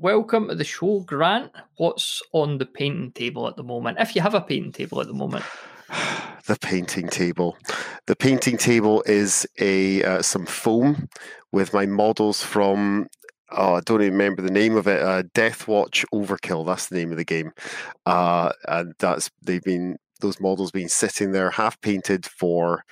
[0.00, 1.52] welcome to the show, Grant.
[1.76, 3.98] What's on the painting table at the moment?
[4.00, 5.44] If you have a painting table at the moment.
[6.46, 7.56] the painting table.
[8.06, 11.08] The painting table is a uh, some foam
[11.52, 13.08] with my models from.
[13.52, 15.00] Oh, I don't even remember the name of it.
[15.00, 16.66] Uh, Deathwatch Overkill.
[16.66, 17.52] That's the name of the game,
[18.04, 22.84] uh, and that's they've been those models been sitting there half painted for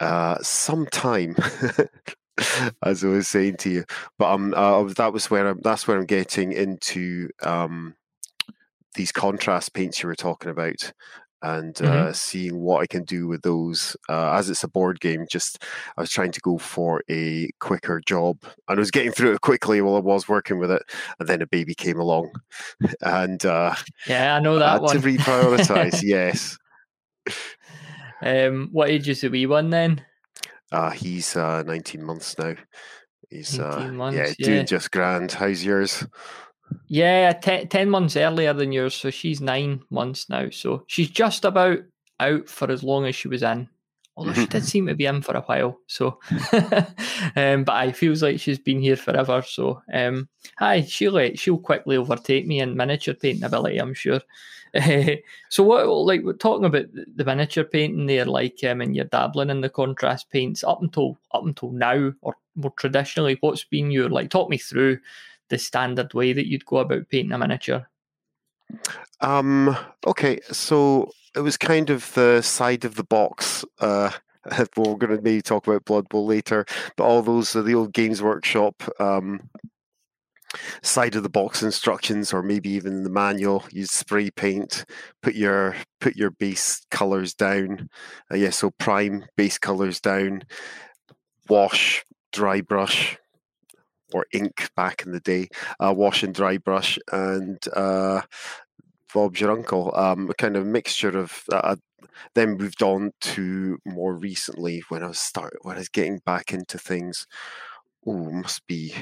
[0.00, 1.36] uh, some time.
[2.82, 3.84] as I was saying to you,
[4.18, 5.60] but um, uh, that was where I'm.
[5.62, 7.94] That's where I'm getting into um,
[8.94, 10.92] these contrast paints you were talking about
[11.42, 12.08] and mm-hmm.
[12.08, 13.96] uh, seeing what I can do with those.
[14.08, 15.62] Uh, as it's a board game, just
[15.96, 19.40] I was trying to go for a quicker job, and I was getting through it
[19.40, 20.82] quickly while I was working with it,
[21.18, 22.30] and then a baby came along,
[23.00, 23.74] and uh,
[24.06, 25.00] yeah, I know that I had one.
[25.00, 26.02] to reprioritize.
[26.02, 26.58] yes.
[28.22, 30.04] Um, what age is the wee one then?
[30.72, 32.54] Uh, he's uh, 19 months now.
[33.28, 35.32] He's uh, months, yeah, yeah, doing just grand.
[35.32, 36.04] How's yours?
[36.88, 38.94] Yeah, ten, 10 months earlier than yours.
[38.94, 40.50] So she's nine months now.
[40.50, 41.78] So she's just about
[42.18, 43.68] out for as long as she was in.
[44.16, 45.78] Although she did seem to be in for a while.
[45.86, 46.18] So,
[47.36, 49.42] um, but I feels like she's been here forever.
[49.46, 54.20] So, um, hi, she'll, she'll quickly overtake me in miniature painting ability, I'm sure.
[55.48, 59.50] so what like we're talking about the miniature painting there like um and you're dabbling
[59.50, 64.08] in the contrast paints up until up until now or more traditionally what's been your
[64.08, 64.98] like talk me through
[65.50, 67.86] the standard way that you'd go about painting a miniature?
[69.20, 73.64] Um, okay, so it was kind of the side of the box.
[73.78, 74.10] Uh,
[74.76, 76.64] we're going to maybe talk about Blood Bowl later,
[76.96, 79.50] but all those are the old Games Workshop um,
[80.82, 83.64] side of the box instructions, or maybe even the manual.
[83.70, 84.84] You spray paint,
[85.22, 87.88] put your put your base colors down.
[88.32, 90.42] Uh, yeah, so prime base colors down,
[91.48, 93.18] wash, dry brush,
[94.12, 98.22] or ink back in the day, uh, wash and dry brush, and uh,
[99.12, 99.92] Bob's your uncle.
[99.94, 101.42] Um, a kind of mixture of.
[101.50, 101.76] Uh,
[102.34, 106.52] then moved on to more recently when I was start when I was getting back
[106.52, 107.26] into things.
[108.06, 108.94] Oh, must be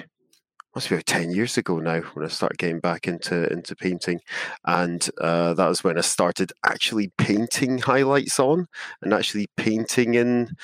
[0.78, 4.20] must be about 10 years ago now when I started getting back into into painting
[4.64, 8.68] and uh, that was when I started actually painting highlights on
[9.02, 10.56] and actually painting in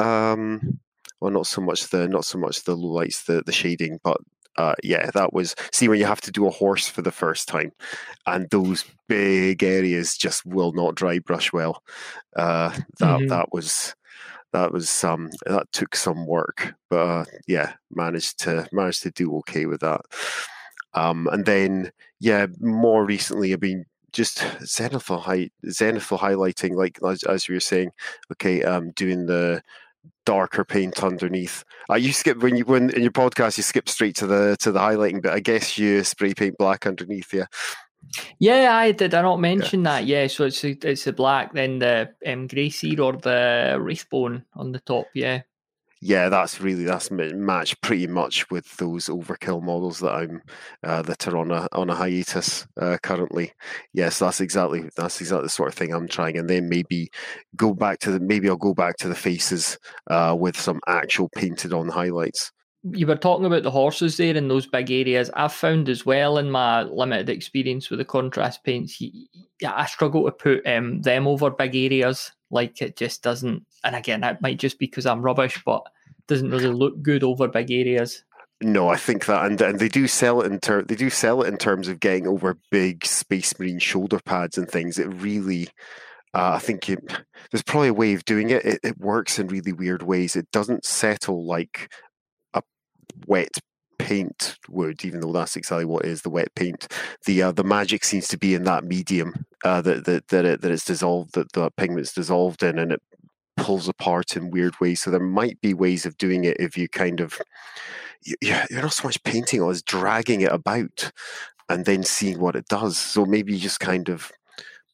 [0.00, 0.80] um,
[1.20, 4.18] well, not so much the not so much the lowlights, the the shading, but
[4.56, 7.46] uh, yeah, that was see when you have to do a horse for the first
[7.46, 7.70] time,
[8.26, 11.82] and those big areas just will not dry brush well.
[12.34, 13.26] Uh, that mm-hmm.
[13.28, 13.94] that was
[14.52, 19.36] that was um that took some work, but uh, yeah, managed to managed to do
[19.38, 20.02] okay with that.
[20.94, 27.22] Um, and then yeah, more recently I've been just zenithal height zenithal highlighting like as,
[27.24, 27.92] as you were saying
[28.32, 29.62] okay um doing the
[30.26, 31.64] darker paint underneath.
[31.90, 34.72] Uh, you skip when you when in your podcast you skip straight to the to
[34.72, 37.46] the highlighting, but I guess you spray paint black underneath, yeah.
[38.38, 39.14] Yeah, I did.
[39.14, 39.92] I not mention yeah.
[39.92, 40.06] that.
[40.06, 44.44] Yeah, so it's a, it's the black, then the um, Grey Seer or the wraithbone
[44.54, 45.06] on the top.
[45.14, 45.42] Yeah
[46.02, 50.42] yeah, that's really that's matched pretty much with those overkill models that I'm
[50.82, 53.52] uh, that are on a on a hiatus uh, currently.
[53.92, 57.10] Yes, that's exactly that's exactly the sort of thing I'm trying, and then maybe
[57.54, 61.28] go back to the maybe I'll go back to the faces uh, with some actual
[61.28, 62.50] painted on highlights.
[62.82, 65.30] You were talking about the horses there in those big areas.
[65.34, 69.02] I've found as well in my limited experience with the contrast paints,
[69.66, 73.64] I struggle to put um, them over big areas like it just doesn't.
[73.84, 75.84] And again, that might just be because I'm rubbish, but
[76.26, 78.24] doesn't really look good over big areas.
[78.62, 81.42] No, I think that, and and they do sell it in ter- they do sell
[81.42, 84.98] it in terms of getting over big Space Marine shoulder pads and things.
[84.98, 85.68] It really,
[86.34, 86.98] uh, I think it,
[87.50, 88.64] there's probably a way of doing it.
[88.64, 88.80] it.
[88.82, 90.36] It works in really weird ways.
[90.36, 91.90] It doesn't settle like
[93.26, 93.58] wet
[93.98, 96.88] paint would, even though that's exactly what is the wet paint.
[97.26, 100.60] The uh, the magic seems to be in that medium uh, that that that, it,
[100.62, 103.02] that it's dissolved, that the pigment's dissolved in, and it
[103.56, 105.02] pulls apart in weird ways.
[105.02, 107.40] So there might be ways of doing it if you kind of
[108.40, 111.10] you're not so much painting or as dragging it about
[111.68, 112.98] and then seeing what it does.
[112.98, 114.30] So maybe just kind of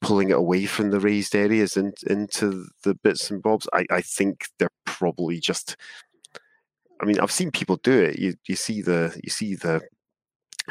[0.00, 3.68] pulling it away from the raised areas and into the bits and bobs.
[3.72, 5.76] I, I think they're probably just
[7.00, 8.18] I mean, I've seen people do it.
[8.18, 9.82] You you see the you see the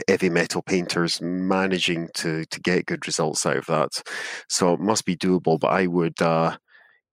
[0.08, 4.04] heavy metal painters managing to to get good results out of that.
[4.50, 5.60] So it must be doable.
[5.60, 6.58] But I would uh,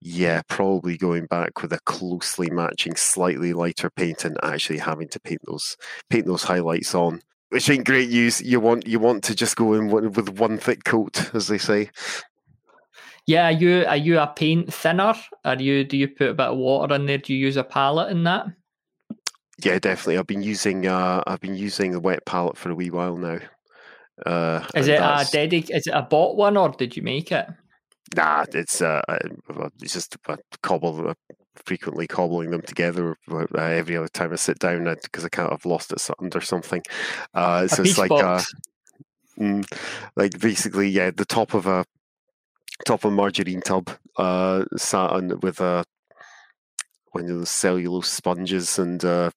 [0.05, 5.19] yeah, probably going back with a closely matching, slightly lighter paint and actually having to
[5.19, 5.77] paint those
[6.09, 8.41] paint those highlights on, which ain't great use.
[8.41, 11.89] You want you want to just go in with one thick coat, as they say.
[13.25, 15.13] Yeah, are you are you a paint thinner?
[15.45, 17.19] Are you do you put a bit of water in there?
[17.19, 18.47] Do you use a palette in that?
[19.61, 20.17] Yeah, definitely.
[20.17, 23.39] I've been using uh, I've been using the wet palette for a wee while now.
[24.25, 27.47] Uh, is it a dedic- Is it a bought one or did you make it?
[28.15, 29.01] Nah, it's uh,
[29.81, 31.13] it's just a cobble, uh,
[31.55, 35.65] frequently cobbling them together uh, every other time I sit down because I can't have
[35.65, 36.83] lost it under something.
[37.33, 38.41] Uh, so it's like uh,
[39.39, 39.65] mm,
[40.15, 41.85] like basically yeah, the top of a
[42.85, 45.83] top of a margarine tub uh, sat on with a
[47.11, 49.31] one of the cellulose sponges and uh,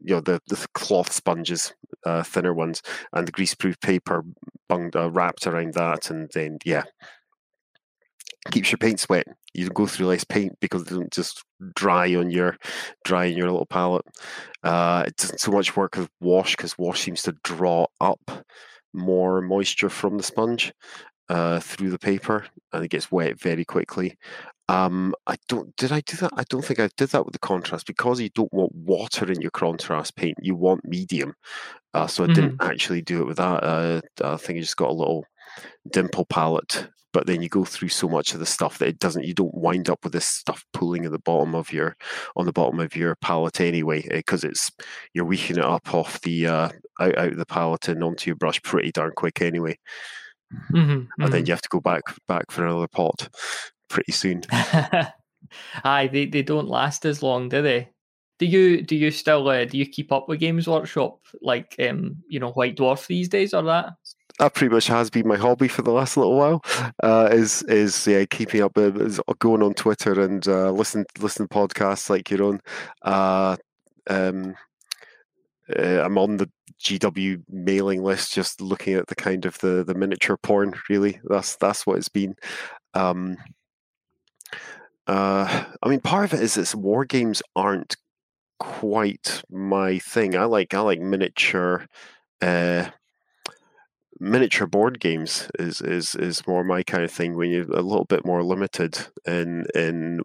[0.00, 1.74] you know the, the cloth sponges,
[2.04, 2.82] uh, thinner ones,
[3.12, 4.24] and the greaseproof paper
[4.68, 6.84] bunged, uh, wrapped around that, and then yeah,
[8.50, 9.26] keeps your paint wet.
[9.54, 11.44] You go through less paint because it doesn't just
[11.74, 12.56] dry on your
[13.04, 14.06] dry in your little palette.
[14.62, 18.44] Uh, it doesn't so much work with wash because wash seems to draw up
[18.92, 20.72] more moisture from the sponge
[21.30, 24.18] uh, through the paper, and it gets wet very quickly.
[24.68, 25.74] Um, I don't.
[25.76, 26.32] Did I do that?
[26.36, 29.40] I don't think I did that with the contrast because you don't want water in
[29.40, 30.36] your contrast paint.
[30.42, 31.34] You want medium.
[31.94, 32.34] Uh, so I mm-hmm.
[32.34, 33.64] didn't actually do it with that.
[33.64, 35.24] Uh, I think I just got a little
[35.90, 36.88] dimple palette.
[37.12, 39.24] But then you go through so much of the stuff that it doesn't.
[39.24, 41.96] You don't wind up with this stuff pooling at the bottom of your
[42.36, 44.70] on the bottom of your palette anyway, because eh, it's
[45.14, 46.68] you're weakening it up off the uh,
[47.00, 49.76] out out of the palette and onto your brush pretty darn quick anyway.
[50.52, 51.30] Mm-hmm, and mm-hmm.
[51.30, 53.28] then you have to go back back for another pot
[53.88, 54.42] pretty soon.
[55.84, 57.90] Aye, they, they don't last as long, do they?
[58.38, 62.16] Do you do you still uh, do you keep up with Games Workshop like um
[62.26, 63.92] you know White Dwarf these days or that?
[64.38, 66.64] That pretty much has been my hobby for the last little while.
[67.02, 71.48] Uh, is is yeah keeping up with is going on Twitter and uh, listen listen
[71.48, 72.60] to podcasts like your own.
[73.02, 73.58] Uh,
[74.08, 74.54] um,
[75.78, 76.50] uh, I'm on the
[76.80, 80.74] GW mailing list, just looking at the kind of the the miniature porn.
[80.88, 82.34] Really, that's that's what it's been.
[82.94, 83.36] Um,
[85.06, 87.96] uh, I mean, part of it is that war games aren't
[88.58, 90.36] quite my thing.
[90.36, 91.86] I like I like miniature
[92.40, 92.90] uh,
[94.20, 98.04] miniature board games is is is more my kind of thing when you're a little
[98.04, 100.20] bit more limited in in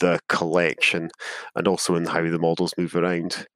[0.00, 1.10] the collection
[1.54, 3.46] and also in how the models move around.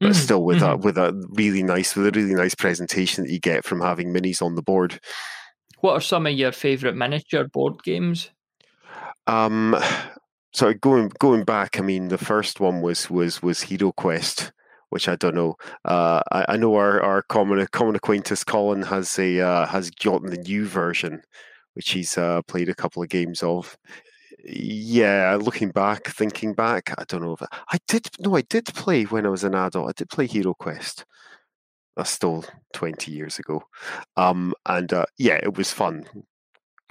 [0.00, 0.72] But mm, still with mm-hmm.
[0.72, 4.12] a with a really nice with a really nice presentation that you get from having
[4.12, 4.98] minis on the board.
[5.80, 8.30] What are some of your favourite miniature board games?
[9.26, 9.76] Um,
[10.52, 14.52] so going going back, I mean, the first one was was was Hero Quest,
[14.90, 15.56] which I don't know.
[15.84, 20.30] Uh, I, I, know our, our common common acquaintance Colin has a uh, has gotten
[20.30, 21.22] the new version,
[21.74, 23.76] which he's uh, played a couple of games of.
[24.46, 28.08] Yeah, looking back, thinking back, I don't know if I, I did.
[28.18, 29.88] No, I did play when I was an adult.
[29.88, 31.04] I did play Hero Quest.
[31.96, 33.62] That's still twenty years ago,
[34.16, 36.04] um, and uh, yeah, it was fun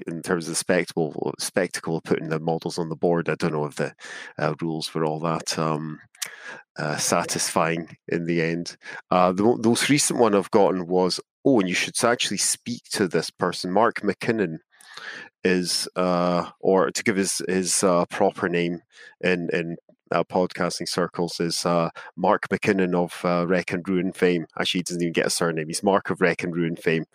[0.08, 3.30] in terms of the spectacle, spectacle of putting the models on the board.
[3.30, 3.94] I don't know if the
[4.38, 6.00] uh, rules were all that um,
[6.78, 8.78] uh, satisfying in the end.
[9.12, 12.84] Uh, the, the, most recent one I've gotten was, oh, and you should actually speak
[12.94, 13.72] to this person.
[13.72, 14.58] Mark McKinnon
[15.44, 18.82] is, uh, or to give his his uh, proper name
[19.22, 19.78] in in
[20.14, 24.46] uh, podcasting circles is uh, Mark McKinnon of uh, Wreck and Ruin fame.
[24.60, 25.68] Actually, he doesn't even get a surname.
[25.68, 27.06] He's Mark of Wreck and Ruin fame.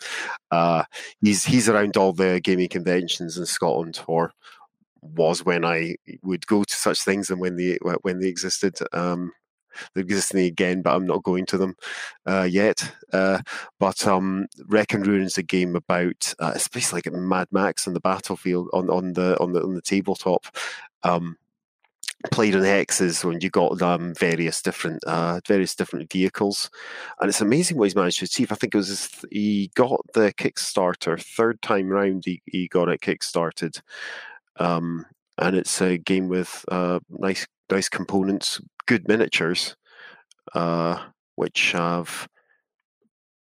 [0.50, 0.84] Uh,
[1.20, 4.32] he's he's around all the gaming conventions in Scotland, or
[5.00, 8.74] was when I would go to such things and when they when they existed.
[8.92, 9.32] Um,
[9.94, 11.76] they're existing again, but I'm not going to them
[12.26, 12.92] uh, yet.
[13.12, 13.40] Uh,
[13.78, 17.86] but um, Wreck and Ruin is a game about uh, it's basically like Mad Max
[17.86, 20.46] on the battlefield on, on the on the on the tabletop.
[21.02, 21.36] Um,
[22.32, 26.70] played on hexes when you got um, various different uh, various different vehicles,
[27.20, 28.50] and it's amazing what he's managed to achieve.
[28.50, 32.24] I think it was his, he got the Kickstarter third time round.
[32.24, 33.80] He, he got it kickstarted,
[34.56, 35.06] um,
[35.38, 39.76] and it's a game with uh, nice nice components, good miniatures,
[40.54, 41.04] uh,
[41.36, 42.28] which have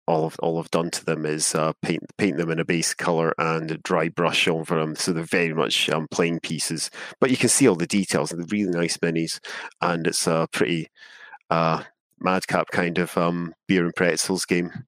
[0.08, 2.94] all I've, all I've done to them is uh, paint paint them in a base
[2.94, 6.90] color and dry brush over them, so they're very much um, plain pieces.
[7.20, 8.32] But you can see all the details.
[8.32, 9.40] They're really nice minis,
[9.82, 10.88] and it's a pretty
[11.50, 11.84] uh,
[12.20, 14.86] madcap kind of um, beer and pretzels game.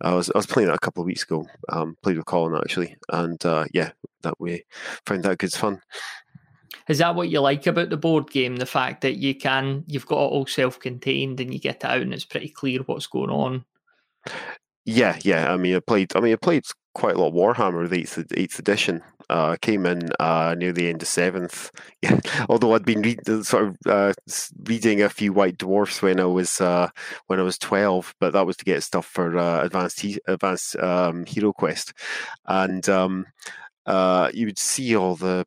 [0.00, 1.46] I was I was playing that a couple of weeks ago.
[1.68, 3.90] Um, played with Colin actually, and uh, yeah,
[4.22, 4.64] that way
[5.06, 5.80] found that good fun.
[6.88, 8.56] Is that what you like about the board game?
[8.56, 12.02] The fact that you can you've got it all self-contained and you get it out
[12.02, 13.64] and it's pretty clear what's going on.
[14.84, 15.52] Yeah, yeah.
[15.52, 16.14] I mean, I played.
[16.14, 16.64] I mean, I played
[16.94, 19.02] quite a lot Warhammer, the eighth, eighth edition.
[19.28, 21.72] Uh, came in uh, near the end of seventh.
[22.48, 24.12] Although I'd been read, sort of uh,
[24.62, 26.88] reading a few White Dwarfs when I was uh,
[27.26, 31.26] when I was twelve, but that was to get stuff for uh, advanced advanced um,
[31.26, 31.92] Hero Quest,
[32.46, 33.26] and um,
[33.86, 35.46] uh, you would see all the.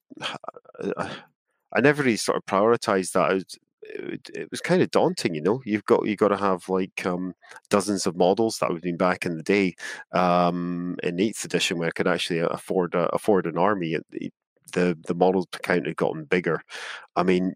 [1.71, 3.43] I never really sort of prioritized that
[3.83, 5.35] it, it was kind of daunting.
[5.35, 7.33] You know, you've got you got to have like um,
[7.69, 9.75] dozens of models that would have been back in the day
[10.13, 13.97] um, in eighth edition where I could actually afford a, afford an army.
[14.71, 16.61] The the model count had gotten bigger.
[17.15, 17.53] I mean,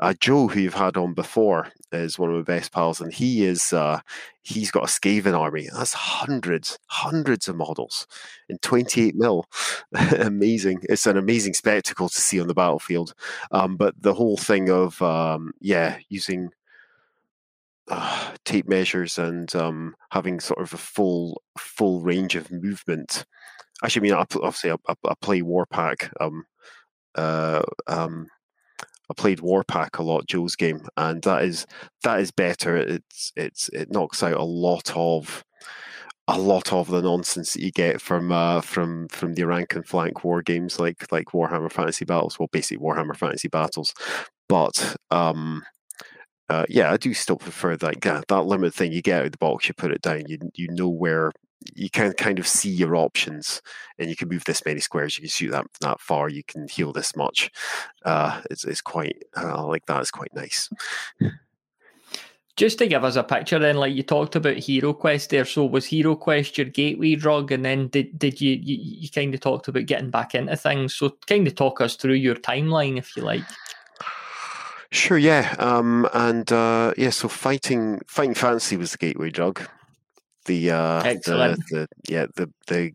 [0.00, 3.44] uh, Joe, who you've had on before, is one of my best pals, and he
[3.44, 4.00] is uh,
[4.42, 5.68] he's got a Skaven army.
[5.72, 8.06] That's hundreds, hundreds of models
[8.48, 9.46] in 28 mil.
[10.18, 10.80] amazing!
[10.84, 13.14] It's an amazing spectacle to see on the battlefield.
[13.52, 16.50] Um, but the whole thing of um, yeah, using
[17.88, 23.24] uh, tape measures and um, having sort of a full full range of movement.
[23.82, 26.10] Actually, I mean, obviously, I, I play Warpack.
[26.20, 26.44] Um,
[27.16, 28.28] uh, um,
[29.10, 31.66] I played Warpack a lot, Joe's game, and that is
[32.02, 32.76] that is better.
[32.76, 35.44] It's it's it knocks out a lot of
[36.26, 39.86] a lot of the nonsense that you get from uh, from from the rank and
[39.86, 42.38] flank war games like like Warhammer Fantasy Battles.
[42.38, 43.94] Well, basically Warhammer Fantasy Battles,
[44.48, 45.62] but um,
[46.48, 48.92] uh, yeah, I do still prefer that that, that limit thing.
[48.92, 51.32] You get out of the box, you put it down, you you know where
[51.74, 53.62] you can kind of see your options
[53.98, 56.68] and you can move this many squares you can shoot that that far you can
[56.68, 57.50] heal this much.
[58.04, 60.68] Uh it's, it's quite uh, like that is quite nice.
[62.56, 65.64] Just to give us a picture then like you talked about hero quest there so
[65.64, 69.40] was hero quest your gateway drug and then did did you you, you kind of
[69.40, 73.16] talked about getting back into things so kind of talk us through your timeline if
[73.16, 73.42] you like.
[74.90, 77.10] Sure, yeah, um, and uh, yeah.
[77.10, 79.68] So fighting, fighting fantasy was the gateway drug
[80.44, 82.92] the uh the, the yeah the the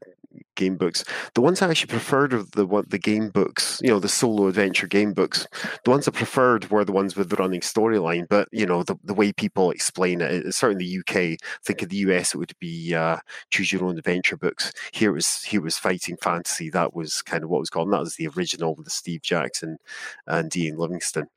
[0.59, 1.03] game books.
[1.33, 4.47] The ones I actually preferred of the what the game books, you know, the solo
[4.47, 5.47] adventure game books.
[5.85, 8.27] The ones I preferred were the ones with the running storyline.
[8.27, 11.15] But you know, the, the way people explain it, certainly the UK.
[11.15, 13.17] I think in the US it would be uh,
[13.49, 14.71] choose your own adventure books.
[14.91, 16.69] Here was here was fighting fantasy.
[16.69, 17.87] That was kind of what was called.
[17.87, 19.77] And that was the original with the Steve Jackson
[20.27, 21.27] and Ian Livingstone.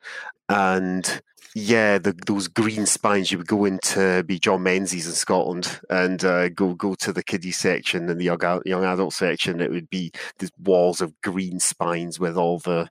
[0.52, 1.22] And
[1.54, 3.30] yeah, the, those green spines.
[3.30, 7.22] You would go into be John Menzies in Scotland and uh, go go to the
[7.22, 9.60] kiddie section and the young young adult section.
[9.60, 12.88] It would be these walls of green spines with all the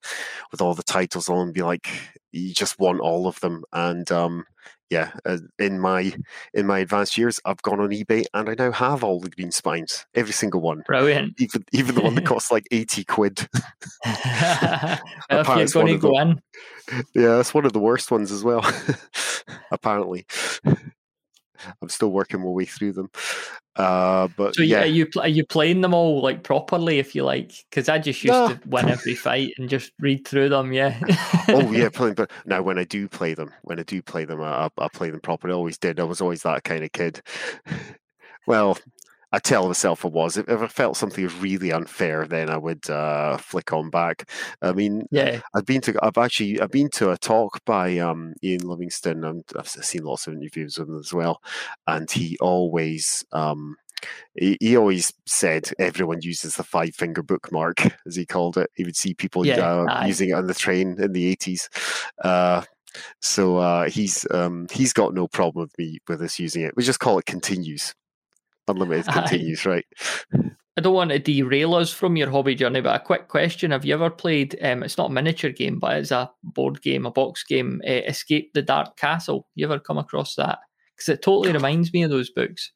[0.52, 1.52] with all the titles on.
[1.52, 1.90] Be like,
[2.32, 3.64] you just want all of them.
[3.74, 4.46] And um,
[4.92, 6.14] yeah, uh, in my
[6.54, 9.52] in my advanced years, I've gone on eBay and I now have all the green
[9.52, 10.84] spines, every single one.
[10.86, 11.34] Brilliant.
[11.40, 13.48] Even even the one that costs like eighty quid.
[15.74, 16.42] going to go in.
[17.16, 18.70] Yeah, that's one of the worst ones as well.
[19.72, 20.26] apparently.
[21.82, 23.10] I'm still working my way through them.
[23.78, 27.24] Uh, but so yeah, are you are you playing them all like properly, if you
[27.24, 27.54] like?
[27.70, 28.50] Because I just used no.
[28.50, 30.74] to win every fight and just read through them.
[30.74, 31.00] Yeah.
[31.48, 32.16] oh yeah, playing.
[32.16, 35.10] But now when I do play them, when I do play them, I, I play
[35.10, 35.54] them properly.
[35.54, 36.00] I always did.
[36.00, 37.22] I was always that kind of kid.
[38.48, 38.76] Well,
[39.32, 40.38] I tell myself I was.
[40.38, 44.30] If, if I felt something was really unfair, then I would uh, flick on back.
[44.62, 45.98] I mean, yeah, I've been to.
[46.02, 46.60] I've actually.
[46.60, 50.78] I've been to a talk by um, Ian Livingstone, and I've seen lots of interviews
[50.78, 51.42] with him as well.
[51.88, 53.26] And he always.
[53.32, 53.78] Um,
[54.34, 58.70] he, he always said everyone uses the five finger bookmark, as he called it.
[58.76, 61.70] He would see people yeah, uh, using it on the train in the eighties.
[62.24, 62.64] Uh,
[63.22, 66.76] so uh, he's um, he's got no problem with me with us using it.
[66.76, 67.94] We just call it continues.
[68.72, 69.86] Unlimited continues, right?
[70.78, 73.86] I don't want to derail us from your hobby journey, but a quick question: Have
[73.86, 74.58] you ever played?
[74.64, 77.82] Um, it's not a miniature game, but it's a board game, a box game.
[77.86, 79.48] Uh, Escape the Dark Castle.
[79.56, 80.60] You ever come across that?
[80.96, 82.72] Because it totally reminds me of those books.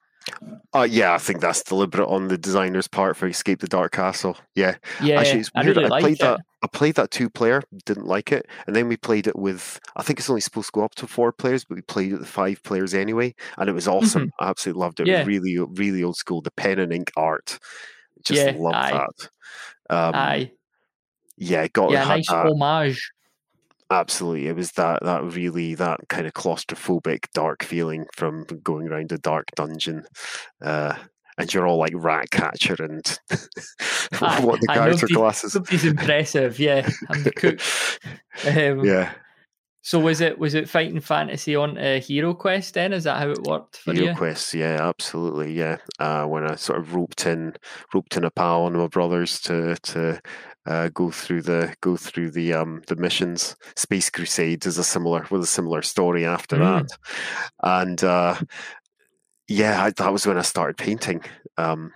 [0.73, 4.37] Uh, yeah, I think that's deliberate on the designer's part for Escape the Dark Castle.
[4.55, 5.19] Yeah, yeah.
[5.19, 5.77] Actually, it's weird.
[5.77, 6.19] I, really I played it.
[6.19, 6.39] that.
[6.63, 9.79] I played that two player, didn't like it, and then we played it with.
[9.95, 12.19] I think it's only supposed to go up to four players, but we played it
[12.19, 14.23] with five players anyway, and it was awesome.
[14.23, 14.43] Mm-hmm.
[14.43, 15.07] I absolutely loved it.
[15.07, 15.21] Yeah.
[15.21, 16.41] it really, really old school.
[16.41, 17.59] The pen and ink art,
[18.23, 19.29] just yeah, love that.
[19.95, 20.51] Um, aye.
[21.37, 22.47] Yeah, got yeah, nice that.
[22.47, 23.11] homage
[23.91, 29.11] Absolutely, it was that that really that kind of claustrophobic, dark feeling from going around
[29.11, 30.05] a dark dungeon,
[30.63, 30.95] uh,
[31.37, 33.19] and you're all like rat catcher and
[34.19, 35.53] what the character classes.
[35.53, 36.89] Somebody's impressive, yeah.
[37.09, 37.59] I'm the cook.
[38.47, 39.13] Um, yeah.
[39.83, 42.91] So was it was it fighting fantasy on a Hero Quest then?
[42.91, 44.15] Is that how it worked for Hero you?
[44.15, 45.77] Quest, yeah, absolutely, yeah.
[45.99, 47.53] Uh, when I sort of roped in
[47.93, 50.19] roped in a pal and my brothers to to
[50.65, 53.55] uh, go through the go through the um, the missions.
[53.75, 56.87] Space Crusades is a similar with a similar story after mm.
[56.87, 56.97] that,
[57.63, 58.35] and uh,
[59.47, 61.23] yeah, I, that was when I started painting.
[61.57, 61.91] Um,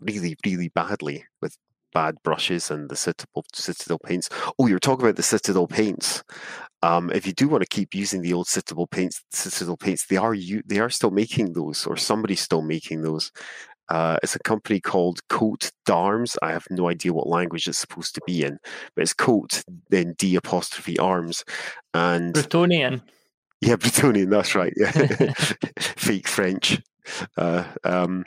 [0.00, 1.56] really, really badly with
[1.92, 4.28] bad brushes and the Citadel, Citadel paints.
[4.58, 6.22] Oh, you're talking about the Citadel paints.
[6.82, 10.16] Um, if you do want to keep using the old Citadel paints, Citadel paints, they
[10.16, 13.32] are you they are still making those, or somebody's still making those.
[13.88, 16.36] Uh, it's a company called Coat d'Arms.
[16.42, 18.58] I have no idea what language it's supposed to be in,
[18.94, 21.44] but it's Coat then D apostrophe Arms,
[21.94, 23.02] and Bretonnian.
[23.60, 24.30] Yeah, Bretonnian.
[24.30, 24.72] That's right.
[24.76, 24.90] Yeah,
[25.78, 26.80] fake French.
[27.36, 28.24] Uh, um,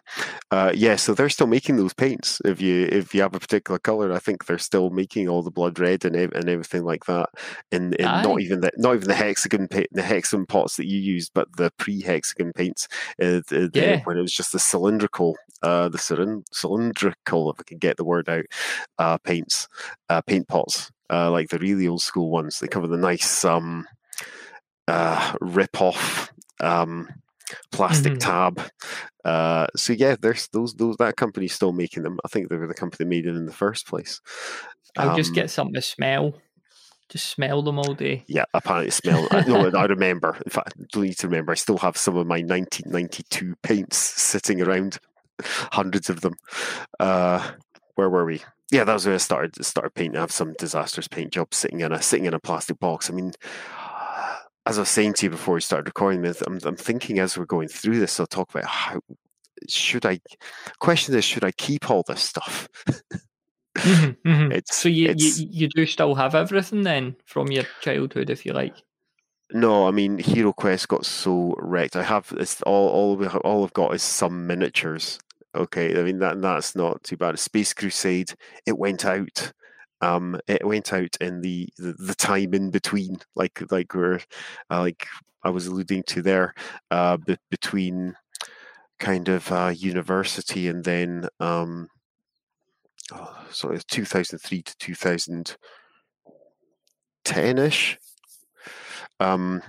[0.51, 2.41] uh, yeah, so they're still making those paints.
[2.45, 5.51] If you if you have a particular color, I think they're still making all the
[5.51, 7.29] blood red and and everything like that.
[7.71, 10.99] And, in not even the not even the hexagon paint, the hexagon pots that you
[10.99, 12.87] used, but the pre hexagon paints.
[13.21, 14.01] Uh, the, yeah.
[14.03, 15.97] when it was just the cylindrical, uh, the
[16.51, 18.45] cylindrical, if I can get the word out,
[18.97, 19.67] uh, paints,
[20.09, 22.59] uh, paint pots, uh, like the really old school ones.
[22.59, 23.85] They cover the nice um,
[24.87, 26.31] uh, rip off.
[26.59, 27.09] Um,
[27.71, 28.55] plastic mm-hmm.
[28.57, 28.61] tab.
[29.23, 32.19] Uh, so yeah, there's those those that company's still making them.
[32.25, 34.21] I think they were the company that made it in the first place.
[34.97, 36.35] I'll um, just get something to smell.
[37.09, 38.23] Just smell them all day.
[38.27, 39.27] Yeah, apparently smell.
[39.31, 40.37] I, no, I remember.
[40.45, 41.51] In fact, I need to remember.
[41.51, 44.97] I still have some of my 1992 paints sitting around,
[45.43, 46.35] hundreds of them.
[47.01, 47.51] Uh,
[47.95, 48.41] where were we?
[48.71, 50.15] Yeah, that was where I started started painting.
[50.15, 53.09] I have some disastrous paint jobs sitting in a sitting in a plastic box.
[53.09, 53.33] I mean,
[54.65, 57.37] as I was saying to you before we started recording this, I'm, I'm thinking as
[57.37, 59.01] we're going through this, I'll talk about how
[59.67, 60.19] should I.
[60.79, 61.25] Question this?
[61.25, 62.67] should I keep all this stuff?
[63.77, 64.51] mm-hmm, mm-hmm.
[64.51, 68.45] It's, so you, it's, you you do still have everything then from your childhood, if
[68.45, 68.75] you like.
[69.53, 71.95] No, I mean Hero Quest got so wrecked.
[71.95, 75.19] I have this all all all I've got is some miniatures.
[75.53, 77.37] Okay, I mean that that's not too bad.
[77.37, 78.33] Space Crusade,
[78.65, 79.51] it went out
[80.01, 84.19] um, it went out in the, the, the time in between, like like we're
[84.69, 85.07] uh, like
[85.43, 86.53] I was alluding to there,
[86.89, 88.15] uh, be- between
[88.99, 91.87] kind of uh, university and then um,
[93.13, 97.97] oh, so 2003 to 2010 ish,
[99.19, 99.61] um,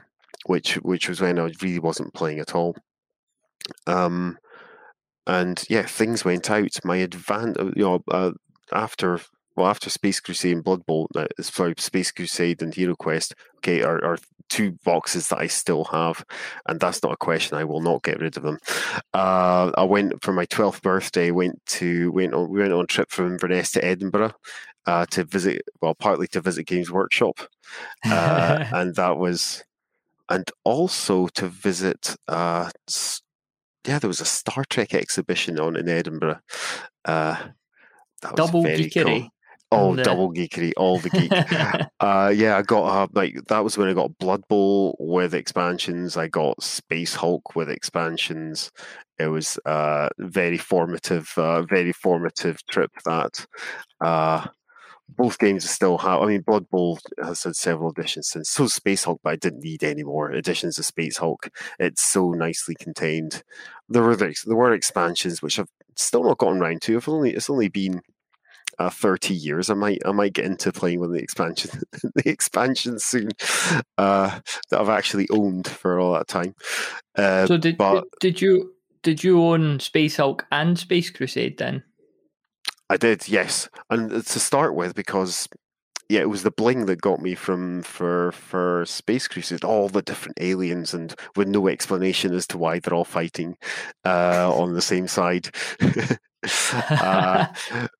[0.46, 2.76] which which was when I really wasn't playing at all.
[3.86, 4.38] Um,
[5.26, 6.70] and yeah, things went out.
[6.84, 8.32] My advan, uh, you know, uh,
[8.72, 9.20] after
[9.56, 13.82] well, after Space Crusade and Blood Bowl, uh, sorry, Space Crusade and Hero Quest, okay,
[13.82, 14.18] are, are
[14.48, 16.24] two boxes that I still have,
[16.66, 17.56] and that's not a question.
[17.56, 18.58] I will not get rid of them.
[19.14, 21.30] Uh, I went for my twelfth birthday.
[21.30, 24.34] Went to went on we went on a trip from Inverness to Edinburgh
[24.86, 25.62] uh, to visit.
[25.80, 27.40] Well, partly to visit Games Workshop,
[28.04, 29.64] uh, and that was,
[30.28, 32.16] and also to visit.
[32.28, 32.70] Uh,
[33.86, 36.40] yeah, there was a Star Trek exhibition on in Edinburgh.
[37.04, 37.36] Uh,
[38.36, 39.22] Double geekery.
[39.22, 39.28] Cool.
[39.72, 40.02] Oh, the...
[40.02, 41.32] double geekery, all the geek.
[42.00, 46.16] uh, yeah, I got uh, like that was when I got Blood Bowl with expansions.
[46.16, 48.70] I got Space Hulk with expansions.
[49.18, 52.90] It was uh, very formative, uh, very formative trip.
[53.04, 53.46] That
[54.00, 54.46] uh,
[55.16, 56.20] both games still have.
[56.20, 58.50] I mean, Blood Bowl has had several editions since.
[58.50, 61.50] So Space Hulk, but I didn't need any more editions of Space Hulk.
[61.78, 63.42] It's so nicely contained.
[63.88, 66.96] There were there were expansions which I've still not gotten around to.
[66.96, 68.02] I've only it's only been
[68.86, 71.70] uh, 30 years i might i might get into playing with the expansion
[72.14, 73.28] the expansion soon
[73.98, 74.40] uh,
[74.70, 76.54] that i've actually owned for all that time
[77.16, 81.82] uh, so did, but, did you did you own space hulk and space crusade then
[82.90, 85.48] i did yes and to start with because
[86.08, 89.64] yeah, it was the bling that got me from for for Space Crusade.
[89.64, 93.56] All the different aliens and with no explanation as to why they're all fighting
[94.04, 95.48] uh, on the same side.
[96.72, 97.46] uh,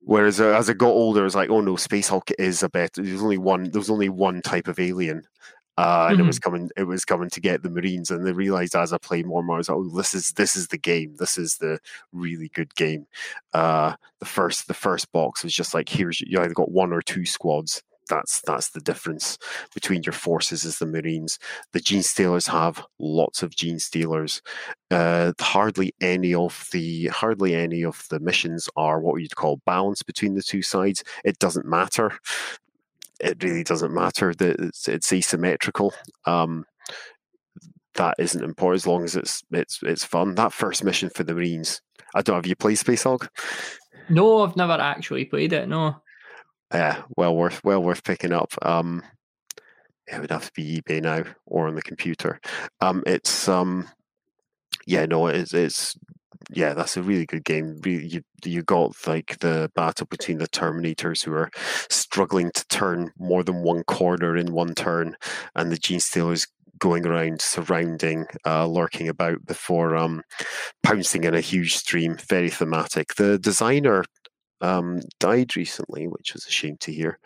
[0.00, 2.68] whereas uh, as I got older, I was like, oh no, Space Hulk is a
[2.68, 3.02] better.
[3.02, 3.70] There's only one.
[3.70, 5.22] There was only one type of alien,
[5.78, 6.24] uh, and mm-hmm.
[6.24, 6.70] it was coming.
[6.76, 9.46] It was coming to get the Marines, and they realized as I played more and
[9.46, 11.14] more, I was like, oh, this is this is the game.
[11.18, 11.78] This is the
[12.12, 13.06] really good game.
[13.52, 17.02] Uh, the first the first box was just like, here's you either got one or
[17.02, 19.38] two squads that's that's the difference
[19.72, 21.38] between your forces as the Marines.
[21.72, 24.42] The Genestealers have lots of Genestealers.
[24.90, 30.06] Uh, hardly any of the hardly any of the missions are what you'd call balanced
[30.06, 31.02] between the two sides.
[31.24, 32.12] It doesn't matter.
[33.18, 35.94] It really doesn't matter that it's, it's asymmetrical.
[36.26, 36.66] Um,
[37.94, 40.34] that isn't important as long as it's it's it's fun.
[40.34, 41.80] That first mission for the Marines.
[42.14, 43.30] I don't have you played Space Hulk?
[44.10, 45.66] No, I've never actually played it.
[45.66, 46.01] No
[46.72, 48.52] yeah, well worth well worth picking up.
[48.62, 49.02] Um,
[50.06, 52.40] it would have to be eBay now or on the computer.
[52.80, 53.88] Um, it's um,
[54.86, 55.96] yeah, no, it's it's
[56.50, 57.80] yeah, that's a really good game.
[57.84, 61.50] You you got like the battle between the Terminators who are
[61.88, 65.16] struggling to turn more than one corner in one turn,
[65.54, 70.20] and the Genestealers going around, surrounding, uh, lurking about before um,
[70.82, 72.16] pouncing in a huge stream.
[72.28, 73.14] Very thematic.
[73.14, 74.04] The designer
[74.62, 77.18] um, died recently, which was a shame to hear.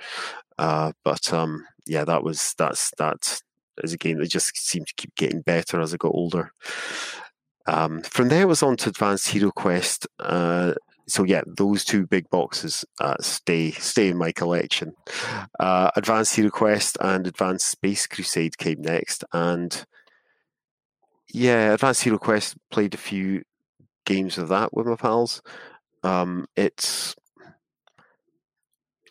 [0.59, 3.41] Uh, but um, yeah, that was that's that
[3.85, 6.51] is a game that just seemed to keep getting better as I got older.
[7.67, 10.07] Um, from there, it was on to Advanced Hero Quest.
[10.19, 10.75] Uh,
[11.09, 14.95] so yeah, those two big boxes uh, stay stay in my collection.
[15.61, 19.85] Uh, Advanced Hero Quest and Advanced Space Crusade came next, and
[21.33, 23.43] yeah, Advanced Hero Quest played a few
[24.05, 25.43] games of that with my pals.
[26.03, 27.15] Um, it's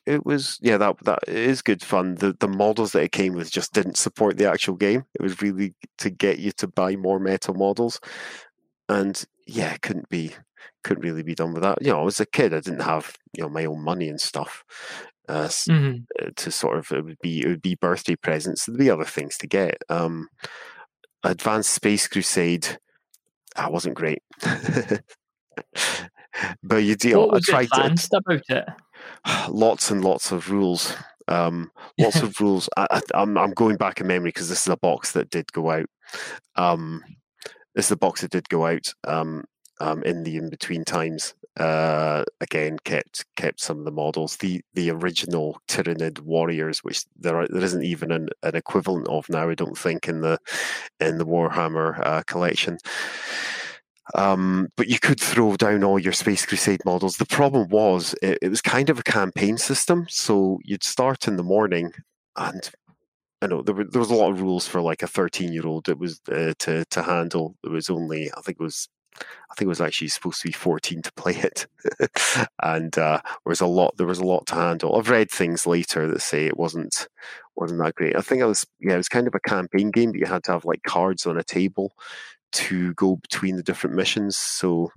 [0.06, 2.16] it was yeah that that is good fun.
[2.16, 5.06] The the models that it came with just didn't support the actual game.
[5.14, 8.00] It was really to get you to buy more metal models,
[8.88, 10.32] and yeah, it couldn't be
[10.84, 11.82] couldn't really be done with that.
[11.82, 14.64] You know, as a kid, I didn't have you know my own money and stuff.
[15.28, 16.04] Uh, mm-hmm.
[16.22, 18.66] Uh, to sort of it would be it would be birthday presents.
[18.66, 19.78] There'd be other things to get.
[19.90, 20.30] Um,
[21.24, 22.78] Advanced Space Crusade,
[23.56, 24.22] that wasn't great.
[26.64, 27.18] but you do.
[27.18, 28.66] What was I tried advanced to, about it?
[29.50, 30.94] Lots and lots of rules.
[31.28, 32.70] Um, lots of rules.
[32.78, 35.52] I, am I'm, I'm going back in memory because this is a box that did
[35.52, 35.88] go out.
[36.56, 37.04] Um,
[37.74, 39.44] this is a box that did go out um,
[39.80, 41.34] um, in the in between times.
[41.58, 44.38] Uh, again, kept kept some of the models.
[44.38, 49.28] The the original Tyranid warriors, which there are, there isn't even an, an equivalent of
[49.30, 49.50] now.
[49.50, 50.38] I don't think in the
[51.00, 52.78] in the Warhammer uh, collection.
[54.14, 57.18] Um, but you could throw down all your Space Crusade models.
[57.18, 61.38] The problem was it, it was kind of a campaign system, so you'd start in
[61.38, 61.92] the morning,
[62.36, 62.70] and
[63.42, 65.66] I know there, were, there was a lot of rules for like a thirteen year
[65.66, 65.90] old.
[65.90, 67.56] It was uh, to to handle.
[67.64, 68.88] There was only I think it was
[69.20, 71.68] I think it was actually supposed to be 14 to play it,
[72.64, 73.96] and uh, there was a lot.
[73.98, 74.96] There was a lot to handle.
[74.96, 77.08] I've read things later that say it wasn't
[77.56, 78.16] wasn't that great.
[78.16, 80.44] I think it was yeah, it was kind of a campaign game, but you had
[80.46, 81.94] to have like cards on a table
[82.56, 84.36] to go between the different missions.
[84.38, 84.92] So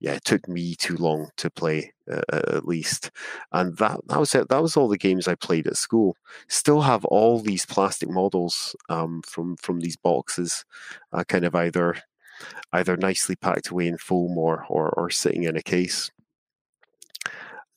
[0.00, 3.12] yeah, it took me too long to play uh, at least,
[3.52, 4.48] and that that was it.
[4.48, 6.16] That was all the games I played at school.
[6.48, 10.64] Still have all these plastic models um, from from these boxes,
[11.12, 12.02] uh, kind of either
[12.72, 16.10] either nicely packed away in foam or or, or sitting in a case.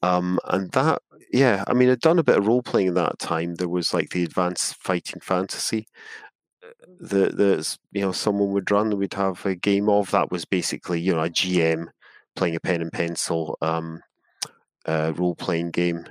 [0.01, 3.19] Um, and that, yeah, I mean, I'd done a bit of role playing at that
[3.19, 3.55] time.
[3.55, 5.87] There was like the Advanced Fighting Fantasy,
[6.99, 8.97] that that you know someone would run.
[8.97, 11.87] We'd have a game of that was basically you know a GM
[12.35, 14.01] playing a pen and pencil um,
[14.85, 16.07] uh, role playing game.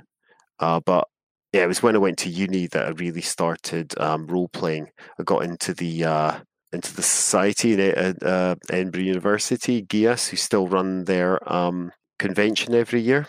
[0.59, 1.07] Uh, but
[1.53, 4.89] yeah, it was when I went to uni that I really started um, role playing.
[5.19, 6.39] I got into the uh,
[6.73, 13.01] into the society at uh, Edinburgh University, GEAS, who still run their um, convention every
[13.01, 13.27] year.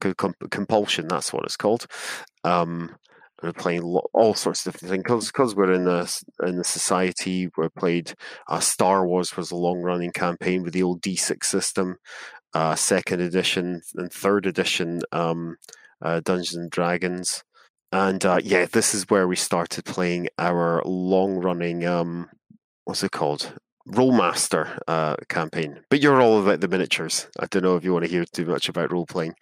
[0.00, 1.86] Conpulsion, that's what it's called.
[2.42, 2.96] Um,
[3.42, 7.48] we're playing all sorts of different things because we're in the in the society.
[7.56, 8.14] We played
[8.48, 11.96] uh, Star Wars was a long running campaign with the old D6 system,
[12.54, 15.56] uh, second edition and third edition um,
[16.02, 17.42] uh, Dungeons and Dragons,
[17.92, 22.28] and uh, yeah, this is where we started playing our long running um,
[22.84, 23.54] what's it called
[23.90, 25.80] Rolemaster uh, campaign.
[25.88, 27.28] But you're all about the miniatures.
[27.38, 29.34] I don't know if you want to hear too much about role playing.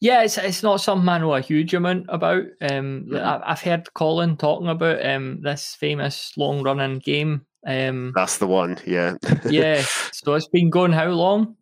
[0.00, 2.44] Yeah, it's it's not something I know a huge amount about.
[2.60, 3.42] Um, mm-hmm.
[3.44, 7.46] I've heard Colin talking about um, this famous long running game.
[7.66, 9.16] Um, That's the one, yeah.
[9.48, 9.82] yeah.
[10.12, 11.56] So it's been going how long?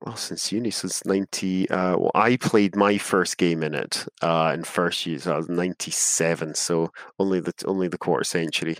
[0.00, 1.68] Well, since uni, since 90.
[1.70, 5.36] Uh, well, I played my first game in it uh, in first year, so I
[5.38, 8.76] was 97, so only the only the quarter century.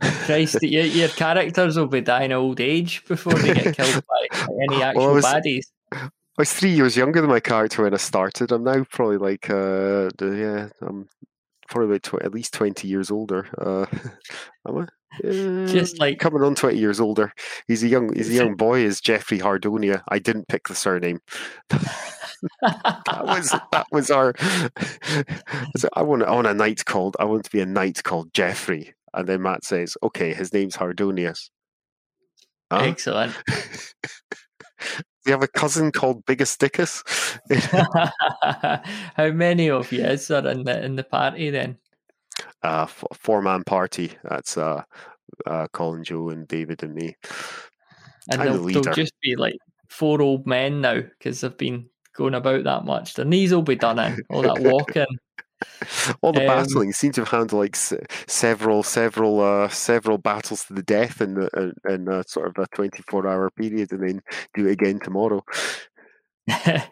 [0.00, 4.82] Christ, your, your characters will be dying old age before they get killed by any
[4.82, 5.64] actual well, was, baddies.
[5.92, 8.52] I was three years younger than my character when I started.
[8.52, 11.08] I'm now probably like, uh, yeah, I'm
[11.68, 13.48] probably about tw- at least 20 years older.
[13.58, 13.86] Uh,
[14.68, 14.86] am I?
[15.20, 16.00] Just mm.
[16.00, 17.32] like coming on 20 years older.
[17.68, 20.02] He's a young he's a young boy is Jeffrey Hardonia.
[20.08, 21.20] I didn't pick the surname.
[21.68, 24.34] that was that was our
[25.94, 28.94] I want on a knight called I want to be a knight called Jeffrey.
[29.14, 31.50] And then Matt says, Okay, his name's Hardonius.
[32.70, 32.78] Huh?
[32.84, 33.34] Excellent.
[35.24, 36.60] Do you have a cousin called Biggest
[39.14, 41.78] How many of you is there in the in the party then?
[42.62, 44.12] Uh, four man party.
[44.24, 44.82] That's uh,
[45.46, 47.16] uh, Colin, Joe, and David and me.
[48.30, 49.56] And they'll, the they'll, just be like
[49.88, 53.14] four old men now because they've been going about that much.
[53.14, 55.06] Their knees will be done in, all that walking.
[56.22, 60.74] all the um, battling seem to have handled like several, several, uh, several battles to
[60.74, 64.22] the death in the, in uh, sort of a twenty-four hour period, and then
[64.54, 65.44] do it again tomorrow.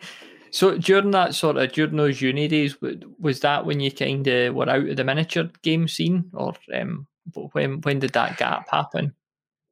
[0.50, 2.76] So during that sort of during those uni days,
[3.18, 7.06] was that when you kind of were out of the miniature game scene, or um,
[7.52, 9.14] when when did that gap happen?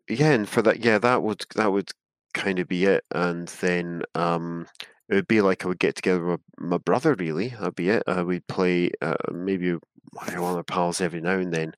[0.09, 1.91] Yeah, and for that, yeah, that would that would
[2.35, 4.67] kind of be it, and then um,
[5.09, 7.15] it would be like I would get together with my brother.
[7.15, 8.03] Really, that'd be it.
[8.07, 11.73] Uh, we'd play uh, maybe one of our pals every now and then.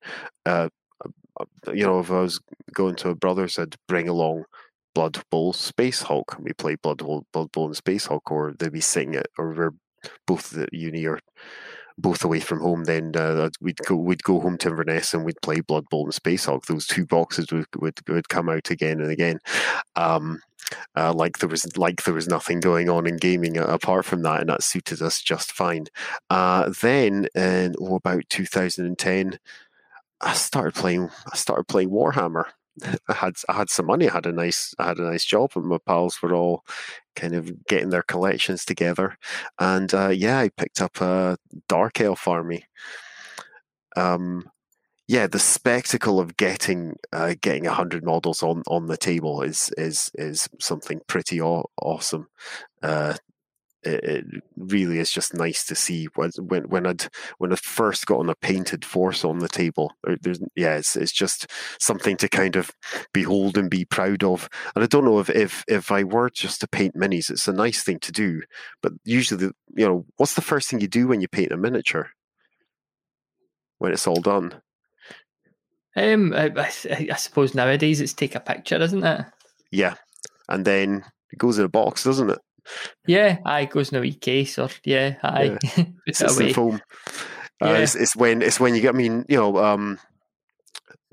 [0.47, 0.69] Uh,
[1.39, 2.41] uh, you know, if I was
[2.73, 4.45] going to a brother's, I'd bring along
[4.95, 6.37] Blood Bowl Space Hulk.
[6.39, 9.55] We play Blood Bowl, Blood Bowl and Space Hulk, or they'd be sitting it, or
[9.55, 9.71] we're
[10.27, 11.21] both at uni or
[11.99, 12.85] both away from home.
[12.85, 16.15] Then uh, we'd go we'd go home to Inverness and we'd play Blood Bowl and
[16.15, 16.67] Space Hulk.
[16.67, 19.39] Those two boxes would would, would come out again and again.
[19.97, 20.41] Um,
[20.97, 24.41] uh, like there was like there was nothing going on in gaming apart from that,
[24.41, 25.87] and that suited us just fine.
[26.29, 29.39] Uh, then in oh, about 2010,
[30.21, 31.11] I started playing.
[31.33, 32.45] I started playing Warhammer.
[33.09, 34.09] I had I had some money.
[34.09, 36.65] I had a nice I had a nice job, and my pals were all
[37.17, 39.17] kind of getting their collections together.
[39.59, 41.39] And uh, yeah, I picked up a
[41.69, 42.65] Dark Elf army.
[43.97, 44.49] Um,
[45.09, 50.11] yeah, the spectacle of getting uh, getting hundred models on, on the table is is
[50.15, 52.29] is something pretty aw- awesome.
[52.81, 53.15] Uh,
[53.83, 54.25] it, it,
[54.57, 56.31] really is just nice to see when
[56.69, 57.07] when I'd
[57.39, 59.93] when I first got on a painted force on the table.
[60.21, 61.47] There's yeah, it's it's just
[61.79, 62.71] something to kind of
[63.13, 64.49] behold and be proud of.
[64.75, 67.53] And I don't know if if if I were just to paint minis, it's a
[67.53, 68.43] nice thing to do.
[68.83, 71.57] But usually, the, you know, what's the first thing you do when you paint a
[71.57, 72.11] miniature?
[73.79, 74.61] When it's all done.
[75.97, 79.25] Um, I, I suppose nowadays it's take a picture, isn't it?
[79.73, 79.95] Yeah,
[80.49, 82.39] and then it goes in a box, doesn't it?
[83.07, 85.85] Yeah, I goes in a wee case or yeah, I yeah.
[86.07, 86.81] it's, foam.
[87.63, 87.79] Uh, yeah.
[87.79, 88.95] it's, it's, when it's when you get.
[88.95, 89.99] I mean, you know, um,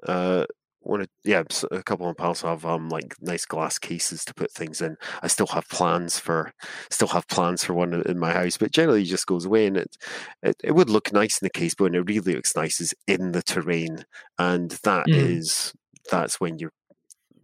[0.05, 0.45] uh,
[0.87, 4.51] one of, yeah, a couple of pals have um like nice glass cases to put
[4.51, 4.95] things in.
[5.21, 6.53] I still have plans for
[6.89, 9.77] still have plans for one in my house, but generally it just goes away and
[9.77, 9.97] it
[10.41, 12.93] it, it would look nice in the case, but when it really looks nice is
[13.05, 14.05] in the terrain,
[14.39, 15.15] and that mm.
[15.15, 15.73] is
[16.09, 16.73] that's when you're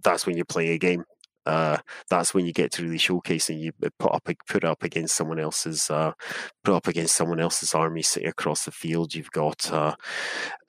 [0.04, 1.04] that's when you're playing a game
[1.46, 1.78] uh,
[2.10, 5.16] that's when you get to really showcase and you uh, put up put up against
[5.16, 6.14] someone else's uh,
[6.64, 9.14] put up against someone else's army sitting across the field.
[9.14, 9.96] You've got uh,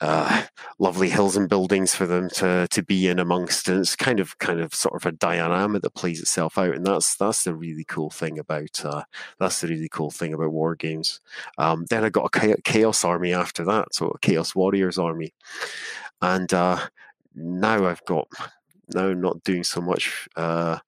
[0.00, 0.44] uh,
[0.78, 4.36] lovely hills and buildings for them to to be in amongst, and it's kind of
[4.38, 7.84] kind of sort of a diorama that plays itself out, and that's that's the really
[7.84, 9.02] cool thing about uh,
[9.38, 11.20] that's the really cool thing about war games.
[11.58, 15.34] Um, then I got a chaos army after that, so a chaos warriors army,
[16.20, 16.52] and
[17.34, 18.28] now I've got
[18.92, 20.78] now not doing so much uh,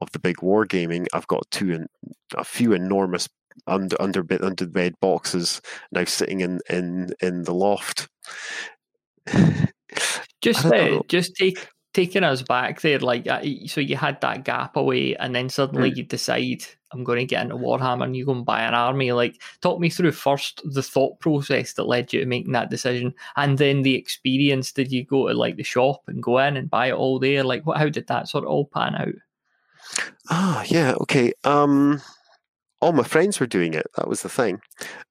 [0.00, 1.06] of the big wargaming.
[1.12, 1.88] I've got two and
[2.36, 3.28] a few enormous
[3.66, 5.60] under under bed under bed boxes
[5.92, 8.08] now sitting in in in the loft.
[10.42, 14.76] just uh, just take taking us back there, like uh, so you had that gap
[14.76, 15.96] away, and then suddenly mm.
[15.96, 16.64] you decide
[16.94, 19.12] I'm going to get into Warhammer, and you go and buy an army.
[19.12, 23.14] Like, talk me through first the thought process that led you to making that decision,
[23.36, 24.72] and then the experience.
[24.72, 27.44] Did you go to like the shop and go in and buy it all there?
[27.44, 27.78] Like, what?
[27.78, 29.14] How did that sort of all pan out?
[30.30, 31.32] Ah, yeah, okay.
[31.44, 32.00] Um,
[32.80, 33.86] all my friends were doing it.
[33.96, 34.60] That was the thing,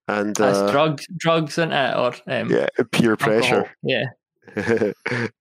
[0.07, 3.71] and uh, drugs, drugs, in it, or um, yeah, peer pressure.
[3.81, 4.05] Yeah,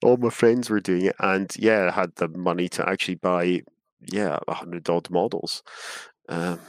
[0.03, 3.63] all my friends were doing it, and yeah, I had the money to actually buy
[4.01, 5.63] yeah a hundred odd models.
[6.33, 6.61] Um,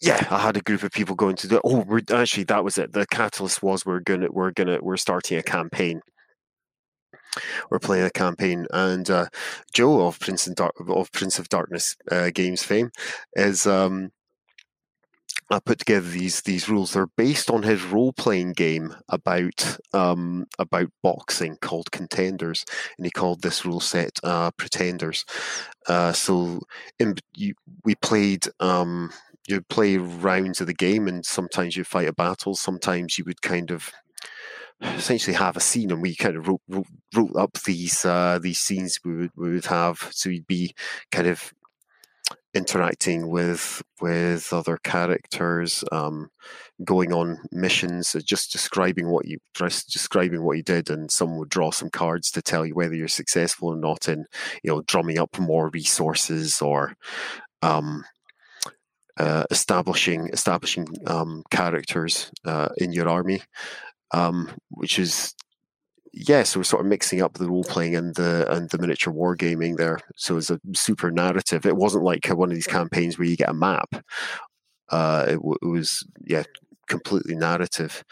[0.00, 1.60] yeah, I had a group of people going to do.
[1.64, 2.92] Oh, we're actually that was it.
[2.92, 6.02] The catalyst was we're gonna we're gonna we're starting a campaign.
[7.68, 9.26] We're playing a campaign, and uh,
[9.74, 12.90] Joe of Prince of Prince of Darkness uh, games fame
[13.34, 14.12] is um,
[15.50, 16.92] I put together these these rules.
[16.92, 22.64] They're based on his role playing game about um, about boxing called Contenders,
[22.96, 25.24] and he called this rule set uh, Pretenders.
[25.86, 26.60] Uh, so
[26.98, 27.54] in, you,
[27.84, 28.46] we played.
[28.60, 29.12] Um,
[29.48, 32.56] you play rounds of the game, and sometimes you fight a battle.
[32.56, 33.92] Sometimes you would kind of
[34.80, 38.58] essentially have a scene, and we kind of wrote, wrote, wrote up these uh, these
[38.58, 40.08] scenes we would we would have.
[40.10, 40.74] So you'd be
[41.12, 41.52] kind of
[42.56, 46.30] interacting with with other characters, um,
[46.84, 51.38] going on missions, uh, just describing what you just describing what you did, and someone
[51.38, 54.24] would draw some cards to tell you whether you're successful or not in
[54.62, 56.94] you know drumming up more resources or
[57.62, 58.04] um,
[59.18, 63.42] uh, establishing establishing um, characters uh, in your army,
[64.12, 65.34] um, which is
[66.16, 69.12] yeah, so we're sort of mixing up the role playing and the and the miniature
[69.12, 70.00] wargaming there.
[70.16, 71.66] So it's a super narrative.
[71.66, 73.94] It wasn't like one of these campaigns where you get a map.
[74.88, 76.44] Uh, it, it was yeah,
[76.88, 78.02] completely narrative.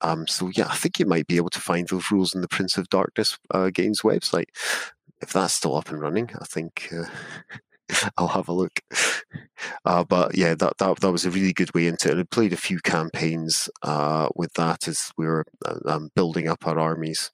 [0.00, 2.48] Um, so yeah, I think you might be able to find those rules in the
[2.48, 4.48] Prince of Darkness uh, games website.
[5.20, 7.04] If that's still up and running, I think uh,
[8.16, 8.80] I'll have a look.
[9.84, 12.18] Uh, but yeah, that, that that was a really good way into it.
[12.18, 16.66] I played a few campaigns uh, with that as we were uh, um, building up
[16.66, 17.30] our armies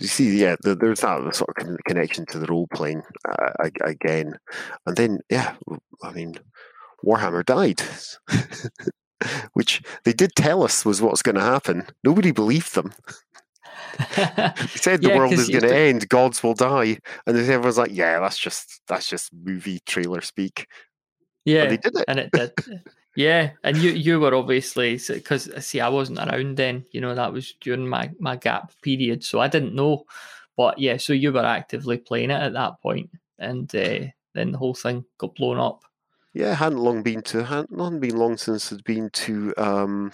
[0.00, 4.38] you see, yeah, there's that sort of connection to the role playing uh, again,
[4.86, 5.56] and then yeah,
[6.02, 6.34] I mean,
[7.04, 7.80] Warhammer died,
[9.52, 11.86] which they did tell us was what's going to happen.
[12.02, 12.92] Nobody believed them.
[14.16, 17.78] he said the Yeah, world is going to end, gods will die, and then everyone's
[17.78, 20.66] like, "Yeah, that's just that's just movie trailer speak."
[21.44, 22.04] yeah, And they did it.
[22.08, 22.52] and it did.
[23.16, 26.84] Yeah, and you you were obviously because see I wasn't around then.
[26.90, 30.04] You know that was during my my gap period, so I didn't know.
[30.56, 34.58] But yeah, so you were actively playing it at that point, and uh, then the
[34.58, 35.84] whole thing got blown up.
[36.32, 40.12] Yeah, hadn't long been to hadn't been long since I'd been to um,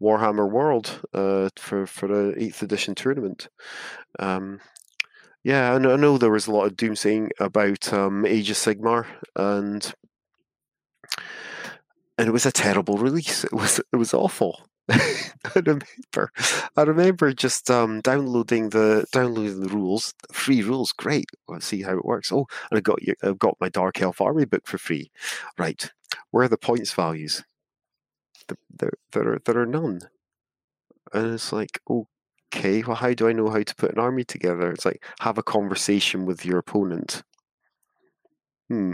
[0.00, 3.48] Warhammer World uh, for for the eighth edition tournament.
[4.18, 4.60] Um,
[5.42, 8.56] yeah, I know, I know there was a lot of doomsaying about um, Age of
[8.56, 9.94] Sigmar, and
[12.18, 13.44] and it was a terrible release.
[13.44, 14.68] It was it was awful.
[14.88, 16.30] I remember,
[16.76, 20.92] I remember just um, downloading the downloading the rules, free rules.
[20.92, 22.30] Great, let's see how it works.
[22.32, 25.10] Oh, and I got you, I got my Dark Elf Army book for free.
[25.58, 25.90] Right,
[26.30, 27.42] where are the points values?
[28.78, 30.00] There, there are there are none.
[31.12, 34.70] And it's like, okay, well, how do I know how to put an army together?
[34.70, 37.22] It's like have a conversation with your opponent.
[38.68, 38.92] Hmm.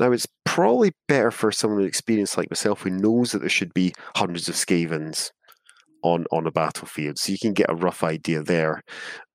[0.00, 3.74] Now it's probably better for someone with experience like myself who knows that there should
[3.74, 5.30] be hundreds of Skavens
[6.02, 8.82] on on a battlefield, so you can get a rough idea there.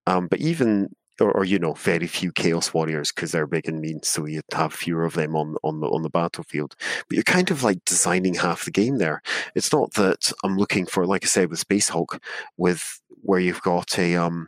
[0.07, 0.89] Um, but even
[1.21, 4.41] or, or you know, very few Chaos Warriors because they're big and mean, so you
[4.53, 6.75] have fewer of them on on the on the battlefield.
[7.07, 9.21] But you're kind of like designing half the game there.
[9.55, 12.19] It's not that I'm looking for, like I said, with Space Hulk,
[12.57, 14.47] with where you've got a um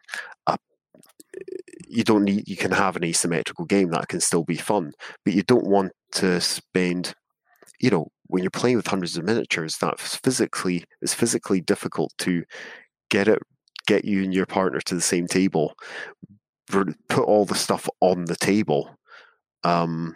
[1.96, 4.92] you don't need you can have an asymmetrical game that can still be fun,
[5.24, 7.14] but you don't want to spend
[7.80, 12.44] you know when you're playing with hundreds of miniatures that's physically it's physically difficult to
[13.10, 13.40] get it
[13.88, 15.74] get you and your partner to the same table
[16.68, 18.98] put all the stuff on the table
[19.64, 20.16] um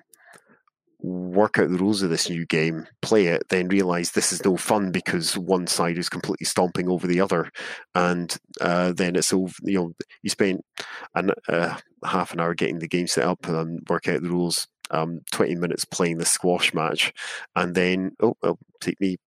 [1.02, 4.58] work out the rules of this new game play it then realize this is no
[4.58, 7.50] fun because one side is completely stomping over the other.
[7.96, 10.62] And uh, then it's over you know you spent
[11.16, 14.68] an, uh, half an hour getting the game set up and work out the rules
[14.92, 17.14] um, 20 minutes playing the squash match.
[17.56, 19.18] And then oh it'll take me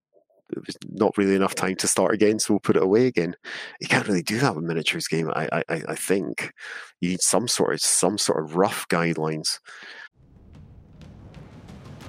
[0.54, 3.35] it was not really enough time to start again so we'll put it away again.
[3.80, 6.52] You can't really do that with miniatures game i, I- I think.
[7.00, 9.58] You need some sort of some sort of rough guidelines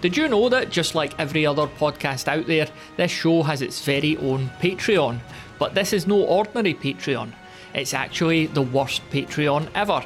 [0.04, 3.86] Did you know that just like every other podcast out there, this show has its
[3.86, 5.18] very own Patreon?
[5.58, 7.32] But this is no ordinary Patreon.
[7.74, 10.04] It's actually the worst Patreon ever.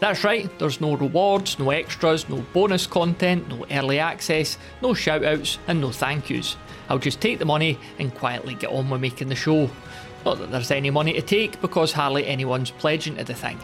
[0.00, 5.58] That's right, there's no rewards, no extras, no bonus content, no early access, no shoutouts,
[5.68, 6.56] and no thank yous.
[6.88, 9.68] I'll just take the money and quietly get on with making the show.
[10.24, 13.58] Not that there's any money to take because hardly anyone's pledging to the thing.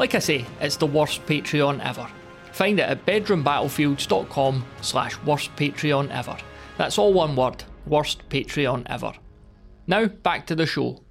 [0.00, 2.08] Like I say, it's the worst Patreon ever.
[2.52, 6.36] Find it at bedroombattlefields.com slash worst Patreon ever.
[6.78, 9.12] That's all one word, worst Patreon ever.
[9.86, 11.02] Now, back to the show.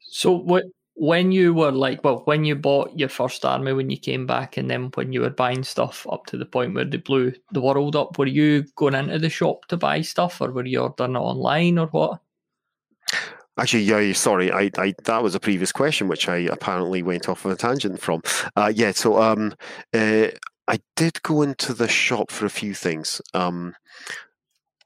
[0.00, 3.98] So, what, when you were like, well, when you bought your first army, when you
[3.98, 6.98] came back, and then when you were buying stuff up to the point where they
[6.98, 10.66] blew the world up, were you going into the shop to buy stuff, or were
[10.66, 12.20] you ordering it online, or what?
[13.60, 17.44] Actually, yeah, sorry, I, I that was a previous question which I apparently went off
[17.44, 18.22] on a tangent from.
[18.56, 19.54] Uh, yeah, so um,
[19.92, 20.28] uh,
[20.66, 23.20] I did go into the shop for a few things.
[23.34, 23.74] Um,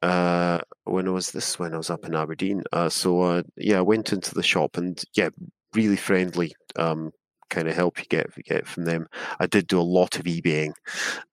[0.03, 1.57] uh, when was this?
[1.57, 2.65] When I was up in Aberdeen.
[2.73, 5.29] Uh, so uh, yeah, I went into the shop and yeah,
[5.73, 6.57] really friendly.
[6.75, 7.13] Um,
[7.51, 9.07] kind of help you get get from them.
[9.39, 10.73] I did do a lot of eBaying.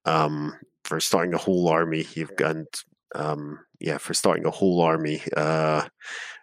[0.05, 2.67] Um, for starting a whole army, you've and
[3.15, 5.23] um, yeah, for starting a whole army.
[5.35, 5.87] Uh,